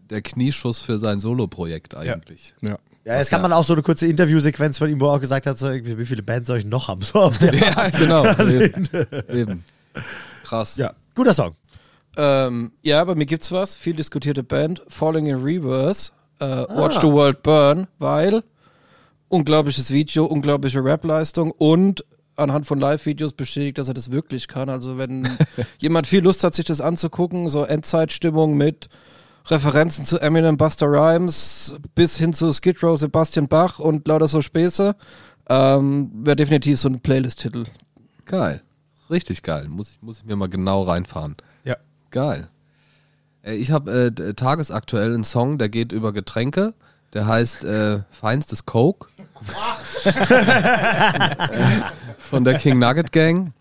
[0.10, 2.54] der Knieschuss für sein Solo-Projekt eigentlich.
[2.62, 2.78] Ja.
[3.06, 5.48] Ja, jetzt kann man auch so eine kurze Interviewsequenz von ihm, wo er auch gesagt
[5.48, 7.02] hat, so, wie viele Bands soll ich noch haben?
[7.06, 8.26] So auf der Ja, genau.
[8.40, 8.88] eben.
[9.30, 9.64] eben.
[10.44, 10.78] Krass.
[10.78, 11.56] ja, guter Song.
[12.18, 13.76] Ähm, ja, bei mir gibt's was.
[13.76, 14.84] Viel diskutierte Band.
[14.90, 16.12] Falling in Reverse.
[16.40, 18.44] Äh, Watch the World Burn, weil
[19.30, 22.04] unglaubliches Video, unglaubliche Rap-Leistung und
[22.36, 24.70] anhand von Live-Videos bestätigt, dass er das wirklich kann.
[24.70, 25.28] Also wenn
[25.80, 28.90] jemand viel Lust hat, sich das anzugucken, so Endzeitstimmung mit
[29.50, 34.42] Referenzen zu Eminem, Buster Rhymes bis hin zu Skid Row, Sebastian Bach und lauter so
[34.42, 34.96] Späße,
[35.50, 37.66] ähm, wäre definitiv so ein Playlist-Titel.
[38.26, 38.62] Geil.
[39.10, 39.68] Richtig geil.
[39.68, 41.36] Muss ich, muss ich mir mal genau reinfahren.
[41.64, 41.78] Ja.
[42.12, 42.50] Geil.
[43.44, 46.76] Ich habe äh, tagesaktuell einen Song, der geht über Getränke.
[47.14, 49.08] Der heißt äh, Feinstes Coke.
[52.20, 53.54] Von der King Nugget Gang.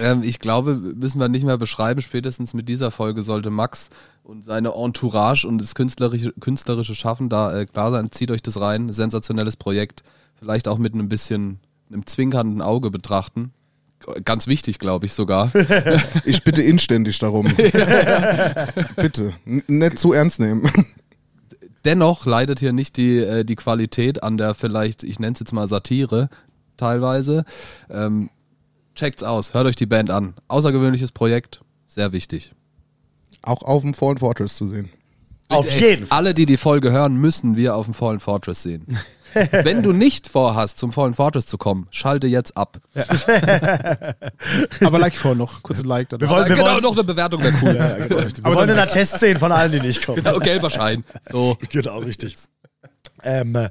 [0.00, 2.02] Ähm, ich glaube, müssen wir nicht mehr beschreiben.
[2.02, 3.88] Spätestens mit dieser Folge sollte Max
[4.28, 8.10] und seine Entourage und das künstlerische, künstlerische Schaffen da äh, klar sein.
[8.10, 8.92] Zieht euch das rein.
[8.92, 10.02] Sensationelles Projekt.
[10.38, 11.60] Vielleicht auch mit einem bisschen
[11.90, 13.52] einem zwinkernden Auge betrachten.
[14.24, 15.50] Ganz wichtig, glaube ich sogar.
[16.26, 17.46] Ich bitte inständig darum.
[18.96, 19.32] Bitte.
[19.46, 20.70] N nicht zu ernst nehmen.
[21.86, 25.52] Dennoch leidet hier nicht die, äh, die Qualität an der vielleicht, ich nenne es jetzt
[25.52, 26.28] mal Satire,
[26.76, 27.44] teilweise.
[27.88, 28.28] Ähm,
[28.94, 30.34] checkt's aus, hört euch die Band an.
[30.48, 32.52] Außergewöhnliches Projekt, sehr wichtig.
[33.42, 34.90] Auch auf dem Fallen Fortress zu sehen.
[35.48, 36.18] Auf Ey, jeden Fall.
[36.18, 38.98] Alle, die die Folge hören, müssen wir auf dem Fallen Fortress sehen.
[39.50, 42.80] Wenn du nicht vorhast, zum Fallen Fortress zu kommen, schalte jetzt ab.
[44.80, 45.62] Aber like vor noch.
[45.62, 46.08] Kurzes Like.
[46.08, 46.20] Dann.
[46.20, 47.74] Wir wollen, wir genau, wollen, noch eine Bewertung wäre cool.
[48.42, 50.22] wir wollen einen Attest sehen von allen, die nicht kommen.
[50.22, 51.04] Genau, gelber Schein.
[51.30, 51.56] So.
[51.70, 52.36] Genau, richtig.
[53.22, 53.68] Ähm, äh,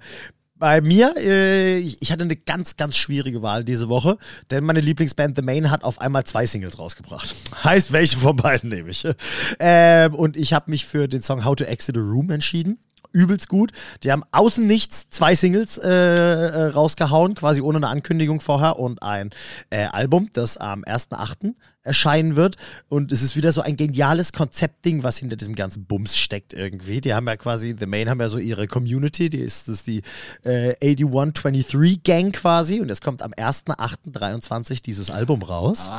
[0.59, 4.17] bei mir, äh, ich hatte eine ganz, ganz schwierige Wahl diese Woche,
[4.51, 7.35] denn meine Lieblingsband The Main hat auf einmal zwei Singles rausgebracht.
[7.63, 9.07] Heißt, welche von beiden nehme ich?
[9.59, 12.79] Ähm, und ich habe mich für den Song How to Exit a Room entschieden.
[13.11, 13.71] Übelst gut.
[14.03, 19.01] Die haben außen nichts zwei Singles äh, äh, rausgehauen, quasi ohne eine Ankündigung vorher und
[19.01, 19.31] ein
[19.69, 21.55] äh, Album, das am 1.8.
[21.87, 22.55] erscheinen wird.
[22.89, 27.01] Und es ist wieder so ein geniales Konzeptding, was hinter diesem ganzen Bums steckt irgendwie.
[27.01, 29.87] Die haben ja quasi, The Main haben ja so ihre Community, die ist, das ist
[29.87, 30.01] die
[30.43, 32.79] äh, 8123 Gang quasi.
[32.79, 35.89] Und es kommt am 1.8.23 dieses Album raus.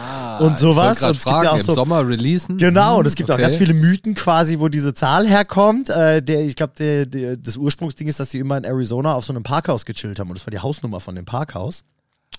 [0.41, 1.03] und sowas.
[1.03, 2.59] Und es gerade gibt ja fragen, auch im so Sommer releasen.
[2.59, 3.43] Genau, und es gibt auch Okay.
[3.43, 5.91] ganz viele Mythen quasi, wo diese Zahl herkommt.
[5.91, 7.07] Äh, der, ich glaube,
[7.41, 10.39] das Ursprungsding ist, dass die immer in Arizona auf so einem Parkhaus gechillt haben und
[10.39, 11.85] das war die Hausnummer von dem Parkhaus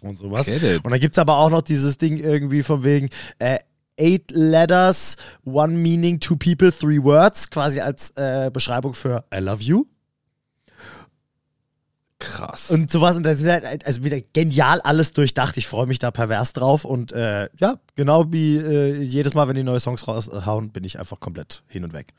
[0.01, 0.47] und sowas.
[0.47, 0.83] It.
[0.83, 3.59] Und dann gibt es aber auch noch dieses Ding irgendwie von wegen äh,
[3.99, 9.61] Eight Letters, One Meaning, Two People, Three Words, quasi als äh, Beschreibung für I love
[9.61, 9.85] you.
[12.19, 12.69] Krass.
[12.69, 15.55] Und sowas, und das ist halt also wieder genial alles durchdacht.
[15.55, 16.83] Ich freue mich da pervers drauf.
[16.83, 20.99] Und äh, ja, genau wie äh, jedes Mal, wenn die neue Songs raushauen, bin ich
[20.99, 22.13] einfach komplett hin und weg.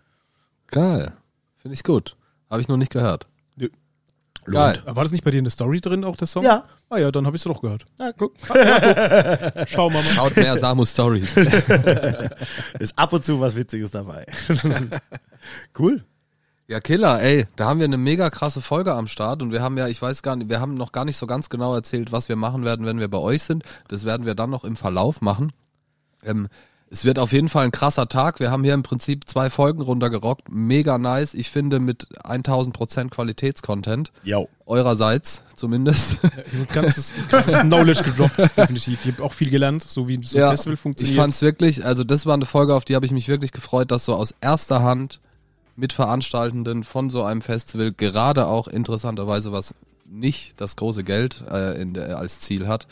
[0.68, 1.12] Geil.
[1.56, 2.16] Finde ich gut.
[2.48, 3.26] Habe ich noch nicht gehört.
[4.51, 4.57] Nö.
[4.57, 4.82] Geil.
[4.84, 6.42] War das nicht bei dir in der Story drin, auch der Song?
[6.42, 6.64] Ja.
[6.88, 7.86] Ah ja, dann habe ich es doch gehört.
[7.98, 8.34] Na, guck.
[9.66, 10.03] Schau mal.
[10.03, 11.36] Schaut mehr Samu Stories.
[12.78, 14.26] Ist ab und zu was Witziges dabei.
[15.78, 16.05] cool.
[16.66, 19.76] Ja, Killer, ey, da haben wir eine mega krasse Folge am Start und wir haben
[19.76, 22.28] ja, ich weiß gar nicht, wir haben noch gar nicht so ganz genau erzählt, was
[22.28, 23.64] wir machen werden, wenn wir bei euch sind.
[23.88, 25.53] Das werden wir dann noch im Verlauf machen.
[26.24, 26.48] Ähm,
[26.93, 28.41] es wird auf jeden Fall ein krasser Tag.
[28.41, 30.49] Wir haben hier im Prinzip zwei Folgen runtergerockt.
[30.51, 31.34] Mega nice.
[31.34, 34.11] Ich finde mit 1000 Prozent Qualitätscontent.
[34.24, 34.49] Yo.
[34.66, 36.20] Eurerseits zumindest.
[36.72, 39.05] Ganzes, ganzes Knowledge gedroppt, definitiv.
[39.05, 41.12] Ich habe auch viel gelernt, so wie so ein Festival funktioniert.
[41.12, 43.91] Ich fand's wirklich, also das war eine Folge, auf die habe ich mich wirklich gefreut,
[43.91, 45.20] dass so aus erster Hand
[45.76, 49.74] mit Veranstaltenden von so einem Festival gerade auch interessanterweise was
[50.07, 52.86] nicht das große Geld äh, in der, als Ziel hat.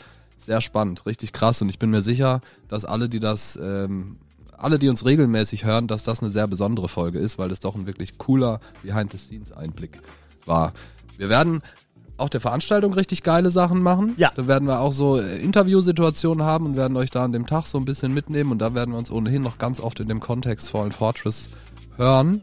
[0.49, 4.17] Sehr spannend, richtig krass und ich bin mir sicher, dass alle, die das, ähm,
[4.57, 7.75] alle, die uns regelmäßig hören, dass das eine sehr besondere Folge ist, weil das doch
[7.75, 10.01] ein wirklich cooler Behind-the-Scenes-Einblick
[10.47, 10.73] war.
[11.17, 11.61] Wir werden
[12.17, 14.15] auch der Veranstaltung richtig geile Sachen machen.
[14.17, 14.31] Ja.
[14.35, 17.67] Da werden wir auch so äh, Interviewsituationen haben und werden euch da an dem Tag
[17.67, 20.19] so ein bisschen mitnehmen und da werden wir uns ohnehin noch ganz oft in dem
[20.19, 21.51] Kontext Fallen Fortress
[21.95, 22.41] hören.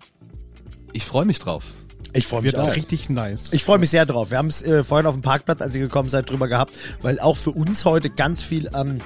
[0.92, 1.74] Ich freue mich drauf.
[2.16, 2.68] Ich freue mich Wird auch.
[2.68, 3.52] auch richtig nice.
[3.52, 4.30] Ich freue mich sehr drauf.
[4.30, 7.20] Wir haben es äh, vorhin auf dem Parkplatz, als ihr gekommen seid, drüber gehabt, weil
[7.20, 9.02] auch für uns heute ganz viel an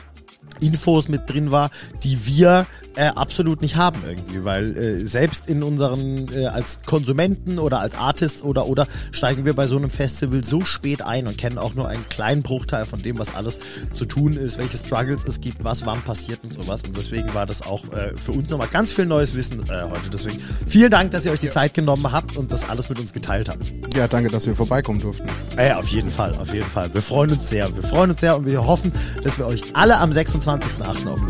[0.61, 1.71] Infos mit drin war,
[2.03, 7.59] die wir äh, absolut nicht haben irgendwie, weil äh, selbst in unseren äh, als Konsumenten
[7.59, 11.39] oder als Artists oder oder steigen wir bei so einem Festival so spät ein und
[11.39, 13.59] kennen auch nur einen kleinen Bruchteil von dem, was alles
[13.93, 17.47] zu tun ist, welche Struggles es gibt, was wann passiert und sowas und deswegen war
[17.47, 20.11] das auch äh, für uns nochmal ganz viel neues Wissen äh, heute.
[20.11, 23.13] Deswegen vielen Dank, dass ihr euch die Zeit genommen habt und das alles mit uns
[23.13, 23.73] geteilt habt.
[23.95, 25.29] Ja, danke, dass wir vorbeikommen durften.
[25.57, 26.93] Ja, auf jeden Fall, auf jeden Fall.
[26.93, 27.75] Wir freuen uns sehr.
[27.75, 28.93] Wir freuen uns sehr und wir hoffen,
[29.23, 30.13] dass wir euch alle am
[30.59, 31.09] 26.08.
[31.09, 31.29] auf dem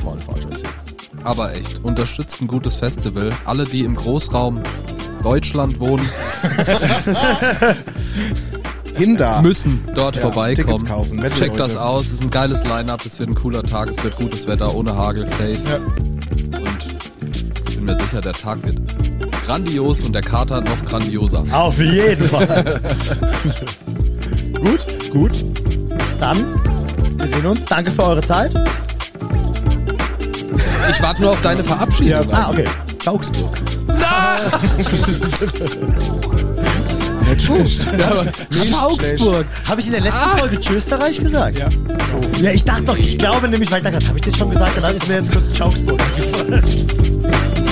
[0.52, 0.68] sehen.
[1.24, 3.32] Aber echt, unterstützt ein gutes Festival.
[3.44, 4.60] Alle, die im Großraum
[5.22, 6.04] Deutschland wohnen,
[8.96, 9.42] Hinda.
[9.42, 10.66] müssen dort Ja, vorbeikommen.
[10.78, 13.62] Tickets kaufen, Metal, Checkt das aus, es ist ein geiles Line-Up, es wird ein cooler
[13.62, 15.58] Tag, es wird gutes Wetter, ohne Hagel, safe.
[16.52, 16.96] Und
[17.68, 18.78] ich bin mir sicher, der Tag wird
[19.44, 21.44] grandios und der Kater noch grandioser.
[21.52, 22.80] Auf jeden Fall.
[24.60, 25.44] gut, gut.
[26.18, 26.46] Dann,
[27.16, 27.64] wir sehen uns.
[27.64, 28.52] Danke für eure Zeit.
[30.90, 32.32] Ich warte nur auf deine Verabschiedung.
[32.32, 32.66] Ah, okay.
[33.06, 33.58] Augsburg.
[37.28, 37.88] Nicht schlecht.
[38.74, 39.46] Augsburg.
[39.68, 41.58] Habe ich in der letzten Folge Tschösterreich gesagt?
[41.58, 41.68] Ja.
[42.40, 44.72] Ja, ich dachte doch, ich glaube nämlich, weil ich dachte, habe ich das schon gesagt?
[44.80, 47.69] Dann ist mir jetzt kurz Augsburg eingefallen.